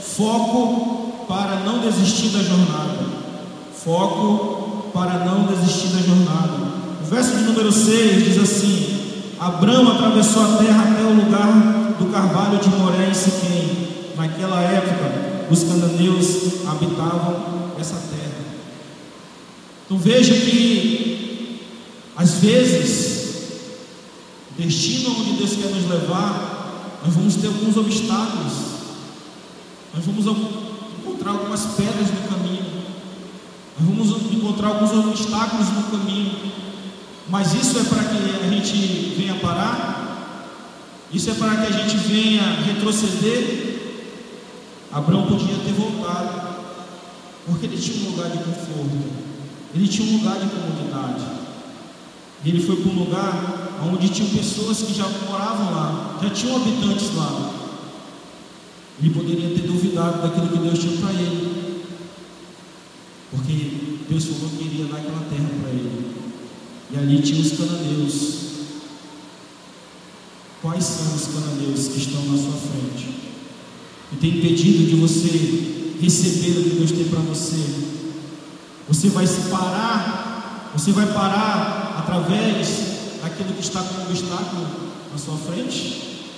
foco 0.00 1.24
para 1.28 1.60
não 1.60 1.78
desistir 1.78 2.30
da 2.30 2.42
jornada. 2.42 2.98
Foco 3.72 4.90
para 4.92 5.24
não 5.24 5.44
desistir 5.44 5.94
da 5.94 6.00
jornada. 6.00 6.52
O 7.00 7.04
verso 7.04 7.36
de 7.36 7.44
número 7.44 7.70
6 7.70 8.24
diz 8.24 8.42
assim: 8.42 9.34
Abraão 9.38 9.92
atravessou 9.92 10.42
a 10.46 10.56
terra 10.56 10.82
até 10.82 11.02
o 11.04 11.14
lugar 11.14 11.94
do 11.96 12.06
carvalho 12.06 12.58
de 12.58 12.70
Moré 12.70 13.08
em 13.08 13.14
Siquém. 13.14 13.88
Naquela 14.16 14.62
época, 14.62 15.46
os 15.48 15.62
cananeus 15.62 16.66
habitavam 16.66 17.36
essa 17.78 17.94
terra. 17.94 18.32
Então 19.86 19.96
veja 19.96 20.34
que, 20.34 21.60
às 22.16 22.38
vezes, 22.38 23.11
destino 24.66 25.10
onde 25.18 25.32
Deus 25.32 25.56
quer 25.56 25.68
nos 25.68 25.88
levar, 25.88 27.00
nós 27.04 27.14
vamos 27.14 27.34
ter 27.36 27.48
alguns 27.48 27.76
obstáculos, 27.76 28.52
nós 29.94 30.04
vamos 30.04 30.26
encontrar 30.98 31.32
algumas 31.32 31.64
pedras 31.76 32.08
no 32.10 32.28
caminho, 32.28 32.82
nós 33.78 34.08
vamos 34.08 34.32
encontrar 34.32 34.68
alguns 34.68 34.92
obstáculos 34.92 35.68
no 35.68 35.82
caminho, 35.84 36.52
mas 37.28 37.54
isso 37.54 37.78
é 37.78 37.84
para 37.84 38.04
que 38.04 38.44
a 38.44 38.50
gente 38.50 39.14
venha 39.16 39.34
parar, 39.36 40.02
isso 41.12 41.30
é 41.30 41.34
para 41.34 41.56
que 41.56 41.66
a 41.66 41.70
gente 41.70 41.96
venha 41.96 42.42
retroceder. 42.64 43.72
Abraão 44.90 45.26
podia 45.26 45.56
ter 45.56 45.72
voltado, 45.72 46.56
porque 47.46 47.66
ele 47.66 47.78
tinha 47.78 48.06
um 48.06 48.12
lugar 48.12 48.30
de 48.30 48.38
conforto. 48.38 49.12
Ele 49.74 49.88
tinha 49.88 50.08
um 50.08 50.18
lugar 50.18 50.38
de 50.38 50.46
comodidade. 50.46 51.41
E 52.44 52.48
ele 52.48 52.62
foi 52.62 52.76
para 52.76 52.90
um 52.90 52.98
lugar 52.98 53.80
onde 53.92 54.08
tinham 54.08 54.30
pessoas 54.30 54.82
que 54.82 54.94
já 54.94 55.08
moravam 55.28 55.72
lá, 55.72 56.18
já 56.22 56.30
tinham 56.30 56.56
habitantes 56.56 57.14
lá. 57.14 57.52
Ele 59.00 59.10
poderia 59.10 59.48
ter 59.48 59.66
duvidado 59.66 60.22
daquilo 60.22 60.48
que 60.48 60.58
Deus 60.58 60.78
tinha 60.78 60.96
para 60.98 61.12
ele. 61.12 61.82
Porque 63.30 64.02
Deus 64.08 64.24
falou 64.24 64.50
que 64.50 64.64
iria 64.64 64.86
dar 64.86 64.98
aquela 64.98 65.24
terra 65.30 65.50
para 65.60 65.70
ele. 65.70 66.14
E 66.90 66.96
ali 66.96 67.22
tinha 67.22 67.40
os 67.40 67.52
cananeus. 67.52 68.42
Quais 70.60 70.84
são 70.84 71.14
os 71.14 71.26
cananeus 71.26 71.88
que 71.88 71.98
estão 71.98 72.24
na 72.26 72.36
sua 72.36 72.52
frente? 72.52 73.08
E 74.12 74.16
tem 74.16 74.38
impedido 74.38 74.86
de 74.86 74.96
você 74.96 75.96
receber 76.00 76.60
o 76.60 76.64
que 76.64 76.76
Deus 76.76 76.92
tem 76.92 77.04
para 77.04 77.20
você. 77.20 77.56
Você 78.88 79.08
vai 79.08 79.26
se 79.26 79.48
parar, 79.48 80.72
você 80.76 80.92
vai 80.92 81.06
parar 81.12 81.81
através 81.98 83.20
daquilo 83.22 83.52
que 83.54 83.60
está 83.60 83.82
como 83.82 84.02
obstáculo 84.02 84.66
na 85.10 85.18
sua 85.18 85.36
frente. 85.36 86.30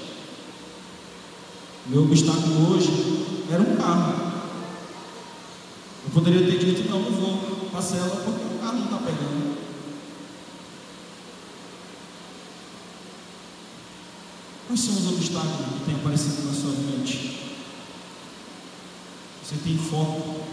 Meu 1.86 2.04
obstáculo 2.04 2.72
hoje 2.72 2.90
era 3.50 3.62
um 3.62 3.76
carro. 3.76 4.32
Eu 6.04 6.10
poderia 6.12 6.46
ter 6.46 6.58
dito, 6.58 6.90
não, 6.90 7.00
não 7.00 7.10
vou 7.10 7.70
parcela 7.70 8.16
porque 8.24 8.44
o 8.44 8.58
carro 8.58 8.78
não 8.78 8.84
está 8.84 8.96
pegando. 8.98 9.54
Quais 14.66 14.80
são 14.80 14.94
os 14.94 15.08
obstáculos 15.08 15.78
que 15.78 15.84
têm 15.84 15.94
aparecido 15.94 16.46
na 16.46 16.52
sua 16.52 16.70
mente? 16.70 17.40
Você 19.42 19.56
tem 19.62 19.76
foco 19.76 20.44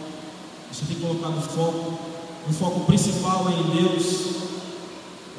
você 0.71 0.85
tem 0.85 0.99
colocado 0.99 1.41
foco, 1.41 1.99
o 2.47 2.53
foco 2.53 2.85
principal 2.85 3.45
é 3.49 3.59
em 3.59 3.83
Deus. 3.83 4.40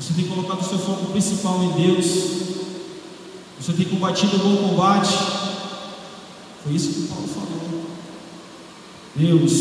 Você 0.03 0.15
tem 0.15 0.25
colocado 0.25 0.61
o 0.61 0.69
seu 0.69 0.81
foco 0.81 1.13
principal 1.13 1.63
em 1.63 1.71
Deus. 1.81 2.07
Você 3.61 3.73
tem 3.73 3.87
combatido 3.87 4.35
o 4.35 4.39
bom 4.41 4.71
combate. 4.71 5.17
Foi 6.65 6.73
isso 6.73 6.93
que 6.93 7.07
Paulo 7.07 7.29
falou. 7.29 7.85
Deus, 9.15 9.53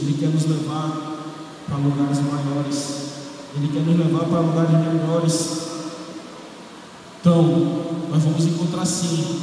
Ele 0.00 0.16
quer 0.18 0.30
nos 0.30 0.46
levar 0.46 1.22
para 1.68 1.76
lugares 1.76 2.18
maiores. 2.18 2.94
Ele 3.54 3.68
quer 3.68 3.82
nos 3.82 3.96
levar 3.96 4.24
para 4.24 4.40
lugares 4.40 4.70
melhores. 4.72 5.58
Então, 7.20 7.42
nós 8.10 8.20
vamos 8.24 8.46
encontrar 8.46 8.84
sim 8.86 9.42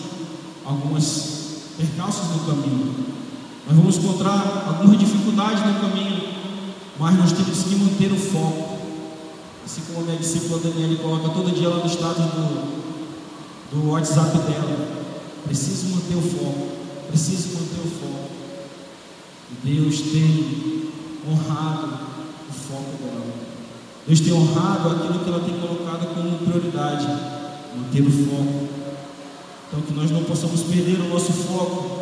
algumas 0.66 1.70
percalços 1.78 2.28
no 2.28 2.40
caminho. 2.40 2.94
Nós 3.70 3.78
vamos 3.78 3.96
encontrar 3.96 4.66
algumas 4.68 5.00
dificuldades 5.00 5.66
no 5.66 5.80
caminho, 5.80 6.28
mas 7.00 7.18
nós 7.18 7.32
temos 7.32 7.64
que 7.64 7.76
manter 7.76 8.12
o 8.12 8.18
foco. 8.18 8.71
Assim 9.72 9.84
como 9.88 10.02
a 10.02 10.04
minha 10.04 10.18
discípula 10.18 10.60
Daniela 10.60 10.98
coloca 10.98 11.30
todo 11.30 11.56
dia 11.56 11.70
lá 11.70 11.78
no 11.78 11.90
status 11.90 12.26
do, 12.26 13.72
do 13.72 13.92
WhatsApp 13.92 14.38
dela. 14.40 14.86
Preciso 15.46 15.96
manter 15.96 16.16
o 16.18 16.22
foco. 16.22 16.68
Preciso 17.08 17.54
manter 17.54 17.80
o 17.80 17.90
foco. 17.90 18.30
Deus 19.64 20.02
tem 20.02 20.92
honrado 21.26 21.88
o 22.50 22.54
foco 22.54 22.98
dela. 23.02 23.34
Deus 24.06 24.20
tem 24.20 24.34
honrado 24.34 24.90
aquilo 24.90 25.20
que 25.20 25.30
ela 25.30 25.40
tem 25.40 25.58
colocado 25.58 26.16
como 26.16 26.38
prioridade. 26.40 27.08
Manter 27.74 28.02
o 28.02 28.12
foco. 28.12 28.68
Então 29.70 29.82
que 29.88 29.94
nós 29.94 30.12
não 30.12 30.26
possamos 30.26 30.64
perder 30.64 31.00
o 31.00 31.08
nosso 31.08 31.32
foco 31.32 32.02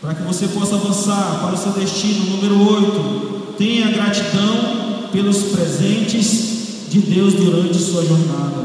para 0.00 0.14
que 0.14 0.22
você 0.22 0.48
possa 0.48 0.76
avançar 0.76 1.40
para 1.42 1.54
o 1.54 1.58
seu 1.58 1.72
destino. 1.72 2.36
Número 2.36 2.58
8. 2.58 3.54
Tenha 3.58 3.90
gratidão 3.90 4.89
pelos 5.12 5.38
presentes 5.44 6.88
de 6.88 7.00
Deus 7.00 7.34
durante 7.34 7.78
sua 7.78 8.04
jornada. 8.04 8.64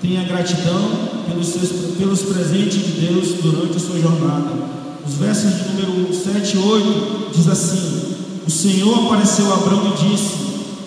Tenha 0.00 0.24
gratidão 0.24 0.90
pelos, 1.28 1.46
seus, 1.48 1.70
pelos 1.96 2.22
presentes 2.22 2.84
de 2.84 3.06
Deus 3.06 3.34
durante 3.42 3.80
sua 3.80 3.98
jornada. 4.00 4.50
Os 5.06 5.14
versos 5.14 5.50
de 5.54 5.68
número 5.68 6.14
7 6.14 6.56
e 6.56 6.58
8 6.58 7.30
diz 7.34 7.48
assim: 7.48 8.14
O 8.46 8.50
Senhor 8.50 9.06
apareceu 9.06 9.50
a 9.52 9.56
Abraão 9.56 9.92
e 9.94 10.08
disse: 10.08 10.34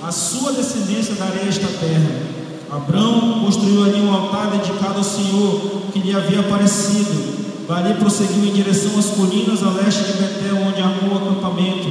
A 0.02 0.12
sua 0.12 0.54
descendência 0.54 1.16
darei 1.16 1.48
esta 1.48 1.68
terra. 1.68 2.34
Abraão 2.72 3.42
construiu 3.46 3.84
ali 3.84 4.02
um 4.02 4.12
altar 4.12 4.50
dedicado 4.50 4.98
ao 4.98 5.04
Senhor 5.04 5.84
que 5.94 6.00
lhe 6.00 6.16
havia 6.16 6.40
aparecido 6.40 7.44
Dali 7.68 7.94
prosseguiu 7.94 8.44
em 8.44 8.52
direção 8.52 9.00
às 9.00 9.06
colinas 9.12 9.64
a 9.64 9.70
leste 9.70 10.04
de 10.04 10.14
Betel, 10.14 10.58
onde 10.68 10.82
armou 10.82 11.14
o 11.14 11.18
acampamento. 11.18 11.88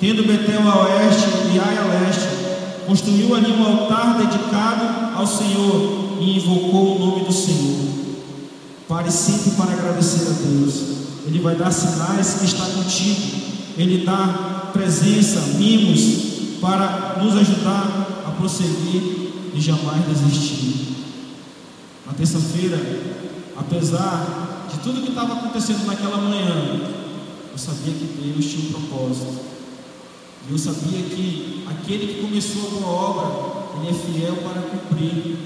Tendo 0.00 0.26
Betel 0.26 0.68
a 0.68 0.82
oeste 0.84 1.28
e 1.54 1.58
Ai 1.58 1.78
a 1.78 1.84
leste, 1.84 2.28
construiu 2.86 3.34
ali 3.34 3.52
um 3.52 3.64
altar 3.64 4.18
dedicado 4.18 5.16
ao 5.16 5.26
Senhor 5.26 6.18
e 6.20 6.36
invocou 6.36 6.96
o 6.96 6.98
nome 6.98 7.24
do 7.24 7.32
Senhor. 7.32 8.04
Pare 8.88 9.10
sempre 9.10 9.52
para 9.52 9.72
agradecer 9.72 10.26
a 10.28 10.32
Deus. 10.32 10.74
Ele 11.26 11.38
vai 11.38 11.54
dar 11.54 11.70
sinais 11.70 12.34
que 12.34 12.44
está 12.44 12.64
contigo. 12.66 13.44
Ele 13.76 14.04
dá 14.04 14.70
presença, 14.72 15.40
mimos 15.56 16.58
para 16.60 17.16
nos 17.22 17.36
ajudar 17.36 18.24
a 18.26 18.30
prosseguir 18.32 19.32
e 19.54 19.60
jamais 19.60 20.04
desistir. 20.06 20.94
Na 22.06 22.12
terça-feira, 22.12 22.78
apesar 23.56 24.66
de 24.70 24.78
tudo 24.80 25.02
que 25.02 25.10
estava 25.10 25.34
acontecendo 25.34 25.86
naquela 25.86 26.18
manhã, 26.18 26.80
eu 27.52 27.58
sabia 27.58 27.92
que 27.92 28.20
Deus 28.20 28.44
tinha 28.44 28.68
um 28.68 28.72
propósito. 28.72 29.53
E 30.48 30.52
eu 30.52 30.58
sabia 30.58 31.02
que 31.02 31.64
aquele 31.66 32.06
que 32.06 32.20
começou 32.20 32.66
a 32.66 32.80
boa 32.80 32.92
obra, 32.92 33.80
ele 33.80 33.90
é 33.90 33.94
fiel 33.94 34.36
para 34.36 34.62
cumprir. 34.62 35.36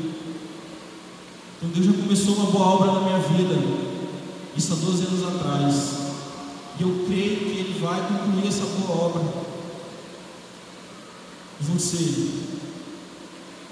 Então 1.56 1.70
Deus 1.74 1.86
já 1.86 1.92
começou 1.92 2.34
uma 2.34 2.50
boa 2.50 2.66
obra 2.66 2.92
na 2.92 3.00
minha 3.00 3.18
vida, 3.18 3.54
isso 4.56 4.72
há 4.72 4.76
12 4.76 5.04
anos 5.06 5.26
atrás. 5.26 5.98
E 6.78 6.82
eu 6.82 7.04
creio 7.06 7.38
que 7.38 7.58
Ele 7.58 7.80
vai 7.80 8.00
concluir 8.06 8.48
essa 8.48 8.64
boa 8.64 9.06
obra. 9.06 9.22
E 11.60 11.64
você? 11.64 12.28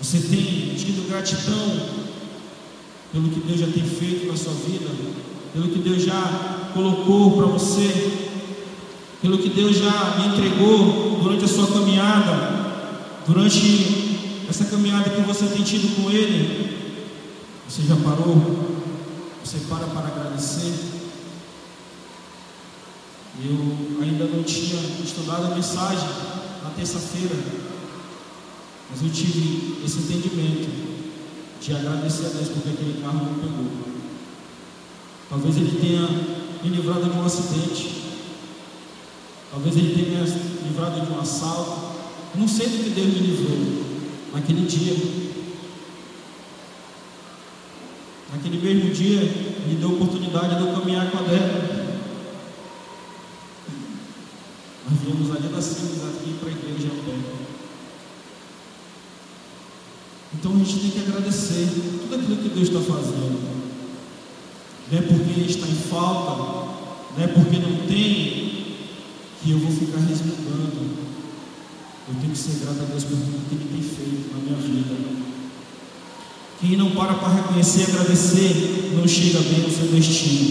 Você 0.01 0.19
tem 0.19 0.75
tido 0.75 1.09
gratidão 1.09 2.07
pelo 3.13 3.29
que 3.31 3.41
Deus 3.41 3.61
já 3.61 3.67
tem 3.67 3.85
feito 3.85 4.27
na 4.27 4.37
sua 4.37 4.53
vida? 4.53 4.91
pelo 5.57 5.69
que 5.69 5.79
Deus 5.79 6.03
já 6.03 6.71
colocou 6.75 7.33
para 7.33 7.47
você, 7.47 8.26
pelo 9.27 9.39
que 9.39 9.49
Deus 9.49 9.79
já 9.79 10.15
me 10.19 10.29
entregou 10.29 11.19
durante 11.21 11.45
a 11.45 11.49
sua 11.49 11.67
caminhada, 11.67 13.25
durante 13.27 14.45
essa 14.49 14.67
caminhada 14.67 15.11
que 15.11 15.21
você 15.23 15.47
tem 15.47 15.65
tido 15.65 15.97
com 15.97 16.09
Ele. 16.09 16.95
Você 17.69 17.83
já 17.83 17.97
parou? 17.97 18.37
Você 19.45 19.59
para 19.69 19.85
para 19.87 20.07
agradecer? 20.07 20.73
Eu 23.45 24.01
ainda 24.01 24.27
não 24.27 24.45
tinha 24.45 24.81
estudado 25.05 25.47
a 25.47 25.57
mensagem 25.57 26.09
na 26.63 26.71
terça-feira, 26.71 27.35
mas 28.89 29.03
eu 29.03 29.11
tive 29.11 29.85
esse 29.85 29.99
entendimento 29.99 30.71
de 31.61 31.75
agradecer 31.75 32.27
a 32.27 32.29
Deus 32.29 32.49
porque 32.51 32.69
aquele 32.69 33.03
carro 33.03 33.27
não 33.27 33.35
pegou. 33.41 33.67
Talvez 35.29 35.57
ele 35.57 35.81
tenha 35.81 36.09
me 36.63 36.77
livrado 36.77 37.11
de 37.11 37.19
um 37.19 37.25
acidente. 37.25 37.96
Talvez 39.57 39.75
ele 39.75 40.05
tenha 40.05 40.21
livrado 40.21 41.01
de 41.01 41.11
um 41.11 41.19
assalto. 41.19 41.97
Não 42.35 42.47
sei 42.47 42.69
do 42.69 42.85
que 42.85 42.91
Deus 42.91 43.07
me 43.07 43.21
livrou 43.21 43.87
naquele 44.35 44.67
dia. 44.67 44.95
Naquele 48.31 48.59
mesmo 48.59 48.93
dia, 48.93 49.21
me 49.67 49.77
deu 49.77 49.89
a 49.89 49.93
oportunidade 49.95 50.57
de 50.57 50.61
eu 50.61 50.75
caminhar 50.75 51.11
com 51.11 51.17
a 51.17 51.23
Débora. 51.23 51.87
Nós 54.91 55.01
viemos 55.03 55.35
ali 55.35 55.49
das 55.49 55.65
Simples 55.65 56.03
aqui 56.05 56.35
para 56.39 56.51
a 56.51 56.53
igreja 56.53 56.89
a 56.89 57.05
pé. 57.07 57.17
Então 60.35 60.53
a 60.53 60.59
gente 60.59 60.81
tem 60.81 60.91
que 60.91 61.01
agradecer 61.01 61.67
tudo 62.03 62.15
aquilo 62.15 62.37
que 62.37 62.49
Deus 62.51 62.69
está 62.69 62.81
fazendo 62.81 63.57
não 64.91 64.99
é 64.99 65.03
porque 65.03 65.41
está 65.41 65.67
em 65.67 65.75
falta, 65.75 66.43
não 67.17 67.25
é 67.25 67.27
porque 67.27 67.59
não 67.59 67.87
tem, 67.89 68.26
que 69.47 69.53
eu 69.53 69.59
vou 69.61 69.71
ficar 69.71 69.99
resmungando. 69.99 71.07
Eu 72.09 72.15
tenho 72.21 72.33
que 72.33 72.39
ser 72.39 72.65
grato 72.65 72.81
a 72.83 72.85
Deus 72.85 73.05
por 73.05 73.17
tudo 73.17 73.49
que 73.49 73.55
Ele 73.55 73.69
tem 73.71 73.81
feito 73.81 74.35
na 74.35 74.43
minha 74.43 74.57
vida. 74.57 74.97
Quem 76.61 76.77
não 76.77 76.91
para 76.91 77.15
para 77.15 77.29
reconhecer 77.29 77.81
e 77.81 77.93
agradecer, 77.93 78.93
não 78.97 79.07
chega 79.07 79.39
bem 79.39 79.65
ao 79.65 79.71
seu 79.71 79.87
destino. 79.87 80.51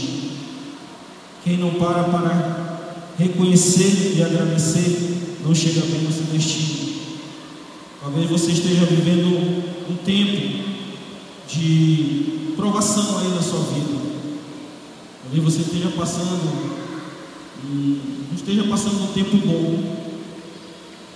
Quem 1.43 1.57
não 1.57 1.71
para 1.71 2.05
para 2.05 3.11
reconhecer 3.19 4.13
e 4.15 4.23
agradecer, 4.23 5.39
não 5.43 5.53
chega 5.53 5.81
bem 5.81 6.05
ao 6.05 6.11
seu 6.13 6.23
destino. 6.31 6.95
Talvez 8.01 8.29
você 8.29 8.51
esteja 8.51 8.85
vivendo 8.85 9.61
um 9.89 9.95
tempo 10.05 10.63
de 11.49 12.53
provação 12.55 13.19
aí 13.19 13.27
na 13.29 13.41
sua 13.41 13.59
vida. 13.59 13.99
Talvez 15.23 15.43
você 15.43 15.61
esteja 15.63 15.89
passando, 15.97 16.84
não 17.63 18.35
esteja 18.35 18.63
passando 18.65 19.03
um 19.03 19.13
tempo 19.13 19.37
bom, 19.37 19.95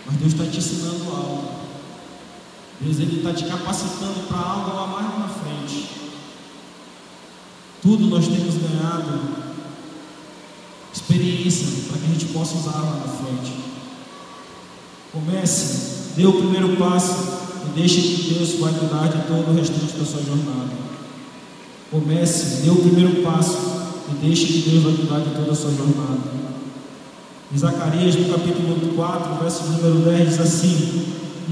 mas 0.05 0.15
Deus 0.17 0.33
está 0.33 0.45
te 0.45 0.57
ensinando 0.57 1.03
algo. 1.11 1.59
Deus 2.81 2.99
ele 2.99 3.17
está 3.17 3.33
te 3.33 3.45
capacitando 3.45 4.27
para 4.27 4.37
algo 4.37 4.75
lá 4.75 4.87
mais 4.87 5.19
na 5.19 5.27
frente. 5.27 5.89
Tudo 7.81 8.07
nós 8.07 8.27
temos 8.27 8.55
ganhado 8.55 9.49
experiência 10.93 11.67
para 11.87 11.97
que 11.99 12.05
a 12.05 12.09
gente 12.09 12.25
possa 12.27 12.57
usar 12.57 12.79
lá 12.79 13.03
na 13.05 13.13
frente. 13.13 13.53
Comece, 15.11 16.13
dê 16.15 16.25
o 16.25 16.33
primeiro 16.33 16.75
passo 16.77 17.15
e 17.65 17.79
deixe 17.79 18.01
que 18.01 18.33
Deus 18.33 18.59
vai 18.59 18.73
cuidar 18.73 19.07
de 19.07 19.27
todo 19.27 19.49
o 19.49 19.55
restante 19.55 19.93
da 19.93 20.05
sua 20.05 20.21
jornada. 20.23 20.71
Comece, 21.91 22.61
dê 22.61 22.69
o 22.69 22.75
primeiro 22.75 23.23
passo 23.23 23.78
e 24.11 24.25
deixe 24.25 24.45
que 24.45 24.69
Deus 24.69 24.83
vai 24.83 24.93
cuidar 24.93 25.19
de 25.19 25.35
toda 25.35 25.51
a 25.51 25.55
sua 25.55 25.71
jornada. 25.71 26.39
Em 27.51 27.57
Zacarias, 27.57 28.15
no 28.15 28.29
capítulo 28.29 28.93
4, 28.95 29.41
verso 29.41 29.63
número 29.63 29.99
10, 30.05 30.29
diz 30.29 30.39
assim: 30.39 31.05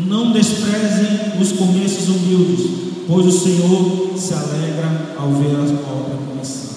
Não 0.06 0.32
desprezem 0.32 1.42
os 1.42 1.54
começos 1.54 2.08
humildes, 2.08 2.66
pois 3.08 3.26
o 3.26 3.32
Senhor 3.32 4.18
se 4.18 4.34
alegra 4.34 5.16
ao 5.18 5.32
ver 5.34 5.56
a 5.56 5.92
obra 5.92 6.18
começar. 6.30 6.76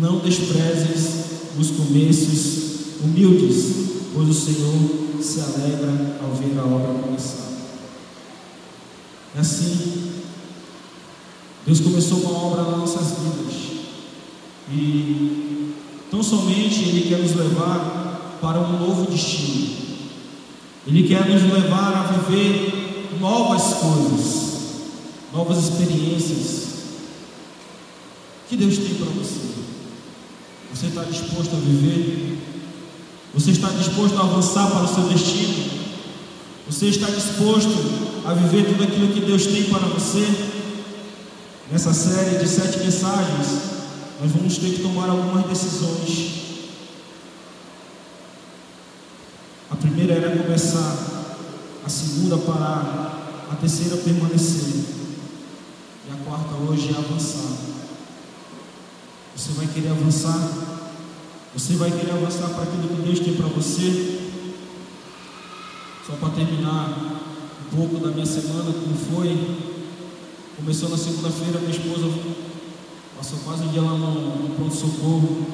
Não 0.00 0.20
desprezes 0.20 1.24
os 1.58 1.70
começos 1.72 3.02
humildes, 3.02 3.64
pois 4.14 4.28
o 4.28 4.34
Senhor 4.34 5.22
se 5.22 5.40
alegra 5.40 6.18
ao 6.22 6.34
ver 6.34 6.58
a 6.58 6.64
obra 6.64 7.02
começar. 7.02 7.48
É 9.36 9.40
assim, 9.40 10.12
Deus 11.66 11.80
começou 11.80 12.18
uma 12.20 12.46
obra 12.46 12.62
nas 12.62 12.78
nossas 12.78 13.18
vidas. 13.18 13.77
E 14.70 15.74
tão 16.10 16.22
somente 16.22 16.82
Ele 16.88 17.08
quer 17.08 17.18
nos 17.18 17.34
levar 17.34 18.38
para 18.40 18.60
um 18.60 18.78
novo 18.78 19.10
destino. 19.10 19.76
Ele 20.86 21.06
quer 21.06 21.28
nos 21.28 21.42
levar 21.42 21.92
a 21.94 22.12
viver 22.12 23.08
novas 23.20 23.74
coisas, 23.74 24.58
novas 25.32 25.58
experiências. 25.64 26.68
que 28.48 28.56
Deus 28.56 28.78
tem 28.78 28.94
para 28.94 29.06
você? 29.06 29.48
Você 30.74 30.86
está 30.86 31.02
disposto 31.04 31.54
a 31.54 31.58
viver? 31.58 32.38
Você 33.34 33.50
está 33.50 33.68
disposto 33.70 34.16
a 34.16 34.20
avançar 34.20 34.70
para 34.70 34.84
o 34.84 34.88
seu 34.88 35.04
destino? 35.04 35.78
Você 36.66 36.86
está 36.86 37.08
disposto 37.10 37.72
a 38.24 38.34
viver 38.34 38.66
tudo 38.66 38.84
aquilo 38.84 39.12
que 39.12 39.20
Deus 39.20 39.46
tem 39.46 39.64
para 39.64 39.86
você? 39.88 40.26
Nessa 41.70 41.92
série 41.92 42.38
de 42.38 42.48
sete 42.48 42.78
mensagens, 42.78 43.77
nós 44.20 44.32
vamos 44.32 44.58
ter 44.58 44.74
que 44.74 44.82
tomar 44.82 45.08
algumas 45.08 45.46
decisões. 45.46 46.48
A 49.70 49.76
primeira 49.76 50.14
era 50.14 50.42
começar, 50.42 51.36
a 51.84 51.88
segunda 51.88 52.36
parar, 52.38 53.46
a 53.50 53.54
terceira 53.54 53.96
permanecer, 53.98 54.84
e 56.08 56.12
a 56.12 56.16
quarta 56.24 56.54
hoje 56.54 56.92
é 56.92 56.98
avançar. 56.98 57.58
Você 59.36 59.52
vai 59.52 59.68
querer 59.68 59.90
avançar? 59.90 60.50
Você 61.54 61.74
vai 61.74 61.90
querer 61.90 62.10
avançar 62.10 62.48
para 62.48 62.64
aquilo 62.64 62.88
que 62.88 63.02
Deus 63.02 63.20
tem 63.20 63.36
para 63.36 63.46
você? 63.46 64.18
Só 66.04 66.14
para 66.14 66.30
terminar 66.30 67.22
um 67.66 67.76
pouco 67.76 68.04
da 68.04 68.10
minha 68.10 68.26
semana, 68.26 68.72
como 68.72 68.96
foi. 68.96 69.58
Começou 70.56 70.88
na 70.88 70.98
segunda-feira, 70.98 71.60
minha 71.60 71.70
esposa 71.70 72.08
passou 73.18 73.40
quase 73.40 73.64
um 73.64 73.68
dia 73.72 73.82
lá 73.82 73.94
no, 73.94 74.48
no 74.48 74.54
pronto-socorro. 74.54 75.44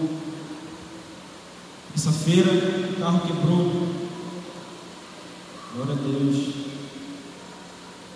Terça-feira, 1.92 2.50
o 2.52 3.00
carro 3.00 3.20
quebrou. 3.20 3.88
Glória 5.74 5.94
a 5.94 5.96
Deus. 5.96 6.54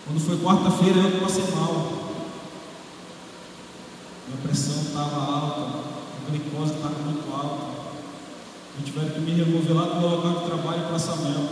Quando 0.05 0.21
foi 0.21 0.37
quarta-feira, 0.37 1.01
eu 1.01 1.21
passei 1.23 1.45
mal. 1.55 2.09
Minha 4.29 4.43
pressão 4.43 4.83
estava 4.83 5.17
alta, 5.17 5.79
a 5.79 6.31
glicose 6.31 6.75
estava 6.75 6.99
muito 7.05 7.33
alta. 7.33 7.79
Eu 8.79 8.85
tiveram 8.85 9.15
que 9.15 9.21
me 9.21 9.33
remover 9.33 9.75
lá 9.75 9.95
do 9.95 10.01
meu 10.01 10.11
local 10.11 10.41
de 10.41 10.47
trabalho 10.47 10.89
para 10.89 10.99
Samuel. 10.99 11.49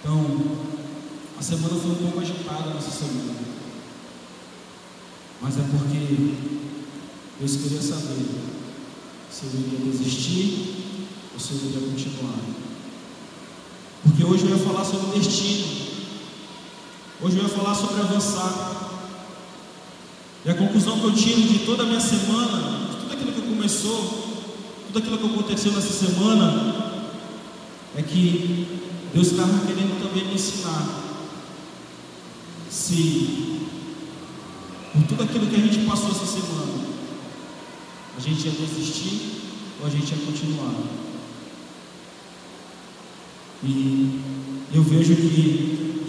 Então, 0.00 0.24
a 1.36 1.42
semana 1.42 1.74
foi 1.74 1.90
um 1.90 1.94
pouco 1.96 2.20
agitada 2.20 2.72
nessa 2.72 2.90
semana. 2.92 3.53
Mas 5.40 5.58
é 5.58 5.62
porque 5.62 6.34
Deus 7.38 7.56
queria 7.56 7.82
saber 7.82 8.24
se 9.30 9.44
eu 9.44 9.60
iria 9.60 9.90
desistir 9.90 10.74
ou 11.34 11.40
se 11.40 11.52
eu 11.52 11.58
iria 11.70 11.88
continuar. 11.90 12.38
Porque 14.02 14.24
hoje 14.24 14.44
eu 14.44 14.50
ia 14.50 14.64
falar 14.64 14.84
sobre 14.84 15.18
destino. 15.18 15.84
Hoje 17.20 17.38
eu 17.38 17.42
ia 17.42 17.48
falar 17.48 17.74
sobre 17.74 18.00
avançar. 18.00 18.74
E 20.44 20.50
a 20.50 20.54
conclusão 20.54 21.00
que 21.00 21.06
eu 21.06 21.14
tiro 21.14 21.42
de 21.42 21.60
toda 21.60 21.82
a 21.82 21.86
minha 21.86 22.00
semana, 22.00 22.90
de 22.90 22.96
tudo 22.96 23.12
aquilo 23.14 23.32
que 23.32 23.40
começou, 23.40 24.44
tudo 24.86 24.98
aquilo 24.98 25.18
que 25.18 25.26
aconteceu 25.26 25.72
nessa 25.72 26.06
semana, 26.06 27.00
é 27.96 28.02
que 28.02 28.66
Deus 29.14 29.28
estava 29.28 29.66
querendo 29.66 30.02
também 30.02 30.26
me 30.26 30.34
ensinar 30.34 31.02
se 32.70 33.63
por 34.94 35.02
tudo 35.08 35.24
aquilo 35.24 35.48
que 35.48 35.56
a 35.56 35.58
gente 35.58 35.84
passou 35.84 36.10
essa 36.10 36.24
semana, 36.24 36.72
a 38.16 38.20
gente 38.20 38.46
ia 38.46 38.52
desistir 38.52 39.42
ou 39.80 39.88
a 39.88 39.90
gente 39.90 40.12
ia 40.12 40.24
continuar. 40.24 40.72
E 43.64 44.20
eu 44.72 44.82
vejo 44.84 45.16
que 45.16 46.04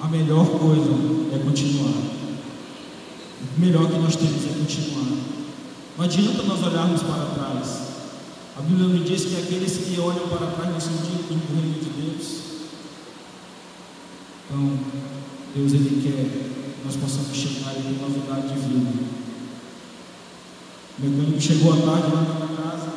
a 0.00 0.06
melhor 0.06 0.46
coisa 0.46 0.92
é 1.34 1.38
continuar. 1.38 2.00
O 3.56 3.60
melhor 3.60 3.90
que 3.90 3.98
nós 3.98 4.14
temos 4.14 4.44
é 4.44 4.56
continuar. 4.56 5.18
Não 5.96 6.04
adianta 6.04 6.42
nós 6.44 6.62
olharmos 6.62 7.02
para 7.02 7.26
trás. 7.34 7.88
A 8.56 8.60
Bíblia 8.60 8.86
nos 8.86 9.04
diz 9.04 9.24
que 9.24 9.36
aqueles 9.36 9.78
que 9.78 9.98
olham 9.98 10.28
para 10.28 10.46
trás 10.46 10.70
não 10.70 10.80
são 10.80 10.92
dignos 10.92 11.26
do 11.28 11.60
reino 11.60 11.80
de 11.80 11.90
Deus. 11.90 12.42
Então, 14.46 14.78
Deus 15.56 15.72
ele 15.72 16.00
quer 16.02 16.54
que 16.54 16.57
nós 16.88 16.96
possamos 16.96 17.36
chegar 17.36 17.74
em 17.76 18.00
novidade 18.00 18.48
de 18.48 18.60
vida. 18.60 19.04
O 20.98 21.04
mecânico 21.04 21.38
chegou 21.38 21.74
à 21.74 21.76
tarde 21.76 22.14
lá 22.14 22.22
na 22.22 22.46
minha 22.46 22.56
casa 22.56 22.92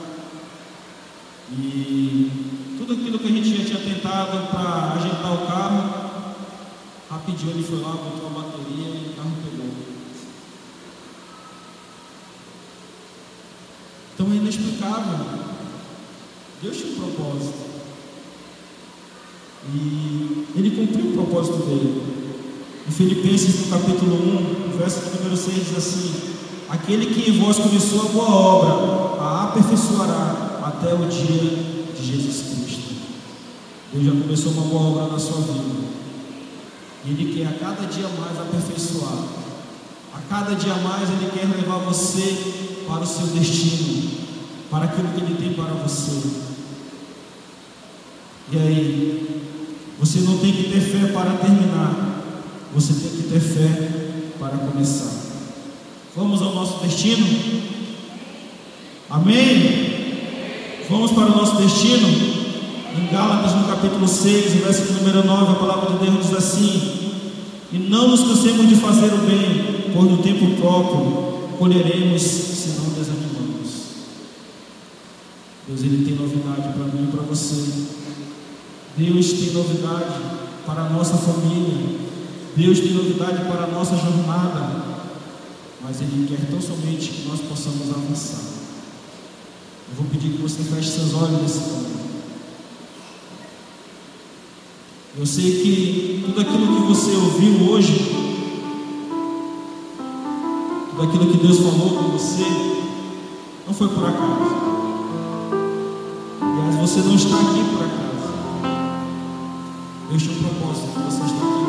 e 1.52 2.32
tudo 2.78 2.94
aquilo 2.94 3.20
que 3.20 3.28
a 3.28 3.32
gente 3.32 3.58
já 3.58 3.66
tinha 3.66 3.94
tentado 3.94 4.48
para 4.50 4.94
ajeitar 4.94 5.34
o 5.34 5.46
carro, 5.46 6.34
rapidinho 7.10 7.52
ele 7.52 7.64
foi 7.64 7.82
lá, 7.82 7.92
botou 7.92 8.28
a 8.28 8.42
bateria 8.42 8.88
e 8.88 9.10
o 9.12 9.16
carro 9.18 9.32
pegou. 9.44 9.72
Então 14.14 14.32
é 14.32 14.36
inexplicável. 14.38 15.26
Deus 16.62 16.78
tinha 16.78 16.94
um 16.94 16.96
propósito. 16.96 17.72
E 19.74 20.48
ele 20.56 20.72
cumpriu 20.78 21.10
o 21.10 21.14
propósito 21.14 21.58
dele. 21.66 22.11
Em 22.88 22.92
Filipenses, 22.92 23.62
no 23.62 23.78
capítulo 23.78 24.16
1, 24.74 24.78
verso 24.78 25.02
número 25.16 25.38
6, 25.38 25.56
diz 25.56 25.78
assim: 25.78 26.12
Aquele 26.70 27.08
que 27.08 27.30
em 27.30 27.40
vós 27.40 27.58
começou 27.58 28.02
a 28.02 28.12
boa 28.12 28.30
obra, 28.30 29.22
a 29.22 29.44
aperfeiçoará 29.44 30.62
até 30.64 30.94
o 30.94 31.06
dia 31.08 31.64
de 31.96 32.04
Jesus 32.04 32.42
Cristo. 32.48 32.96
Deus 33.94 34.06
já 34.06 34.12
começou 34.12 34.54
uma 34.54 34.64
boa 34.64 34.82
obra 34.82 35.14
na 35.14 35.20
sua 35.20 35.42
vida. 35.42 35.92
E 37.06 37.10
Ele 37.10 37.34
quer 37.36 37.48
a 37.48 37.54
cada 37.54 37.86
dia 37.88 38.08
mais 38.20 38.40
aperfeiçoar. 38.40 39.26
A 40.14 40.20
cada 40.30 40.56
dia 40.56 40.76
mais 40.76 41.10
Ele 41.10 41.30
quer 41.32 41.46
levar 41.46 41.80
você 41.80 42.84
para 42.88 43.02
o 43.02 43.08
seu 43.08 43.28
destino, 43.28 44.12
para 44.70 44.86
aquilo 44.86 45.10
que 45.10 45.22
Ele 45.22 45.36
tem 45.36 45.54
para 45.54 45.74
você. 45.74 46.52
E 48.52 48.58
aí, 48.58 49.42
você 50.00 50.20
não 50.22 50.38
tem 50.38 50.52
que 50.52 50.64
ter 50.64 50.82
fé 50.82 51.12
para 51.14 51.38
terminar, 51.38 52.11
você 52.74 52.94
tem 52.94 53.12
que 53.12 53.24
ter 53.30 53.40
fé 53.40 53.90
para 54.40 54.58
começar. 54.58 55.12
Vamos 56.16 56.42
ao 56.42 56.54
nosso 56.54 56.84
destino? 56.84 57.26
Amém? 59.10 59.92
Vamos 60.90 61.12
para 61.12 61.26
o 61.26 61.36
nosso 61.36 61.56
destino? 61.58 62.08
Em 62.98 63.08
Gálatas, 63.12 63.56
no 63.56 63.68
capítulo 63.68 64.08
6, 64.08 64.54
verso 64.56 64.94
número 64.94 65.26
9, 65.26 65.52
a 65.52 65.56
palavra 65.56 65.98
de 65.98 66.06
Deus 66.06 66.26
diz 66.26 66.34
assim: 66.36 67.12
E 67.72 67.78
não 67.78 68.10
nos 68.10 68.22
cansemos 68.22 68.68
de 68.68 68.76
fazer 68.76 69.14
o 69.14 69.20
bem, 69.20 69.92
pois 69.94 70.12
no 70.12 70.18
tempo 70.18 70.62
próprio 70.62 71.48
colheremos 71.58 72.22
se 72.22 72.70
não 72.80 72.90
desanimamos. 72.90 73.32
Deus, 75.68 75.82
Ele 75.82 76.04
tem 76.04 76.16
novidade 76.16 76.74
para 76.74 76.86
mim 76.86 77.08
e 77.08 77.12
para 77.12 77.22
você. 77.22 77.86
Deus 78.98 79.34
tem 79.34 79.52
novidade 79.54 80.22
para 80.66 80.82
a 80.82 80.90
nossa 80.90 81.16
família. 81.16 82.01
Deus 82.56 82.80
tem 82.80 82.94
novidade 82.94 83.46
para 83.46 83.64
a 83.64 83.68
nossa 83.68 83.96
jornada. 83.96 84.92
Mas 85.82 86.02
Ele 86.02 86.28
quer 86.28 86.50
tão 86.50 86.62
somente 86.62 87.10
que 87.10 87.28
nós 87.28 87.40
possamos 87.42 87.90
avançar. 87.90 88.52
Eu 89.90 89.96
vou 89.98 90.06
pedir 90.06 90.32
que 90.34 90.42
você 90.42 90.64
feche 90.64 90.90
seus 90.90 91.14
olhos 91.14 91.42
nesse 91.42 91.60
momento. 91.60 92.02
Eu 95.18 95.26
sei 95.26 95.62
que 95.62 96.24
tudo 96.26 96.40
aquilo 96.40 96.68
que 96.68 96.88
você 96.88 97.12
ouviu 97.12 97.70
hoje, 97.70 98.16
tudo 100.90 101.04
aquilo 101.04 101.32
que 101.32 101.46
Deus 101.46 101.58
falou 101.58 101.90
com 101.98 102.12
você, 102.12 102.46
não 103.68 103.74
foi 103.74 103.90
por 103.90 104.06
acaso. 104.06 104.56
Aliás, 106.40 106.76
você 106.76 107.00
não 107.02 107.16
está 107.16 107.36
aqui 107.36 107.64
por 107.72 107.84
acaso. 107.84 108.02
Deus 110.10 110.24
tinha 110.24 110.36
um 110.36 110.44
propósito 110.44 110.88
que 110.94 111.00
você 111.00 111.24
está 111.26 111.46
aqui 111.46 111.61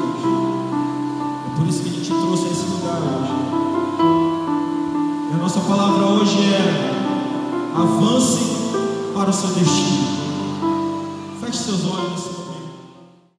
E 5.31 5.35
a 5.35 5.37
nossa 5.37 5.61
palavra 5.61 6.07
hoje 6.07 6.39
é 6.39 6.93
avance 7.75 8.41
para 9.15 9.31
o 9.31 9.33
seu 9.33 9.51
destino. 9.51 10.07
Feche 11.41 11.59
seus 11.59 11.85
olhos. 11.87 12.22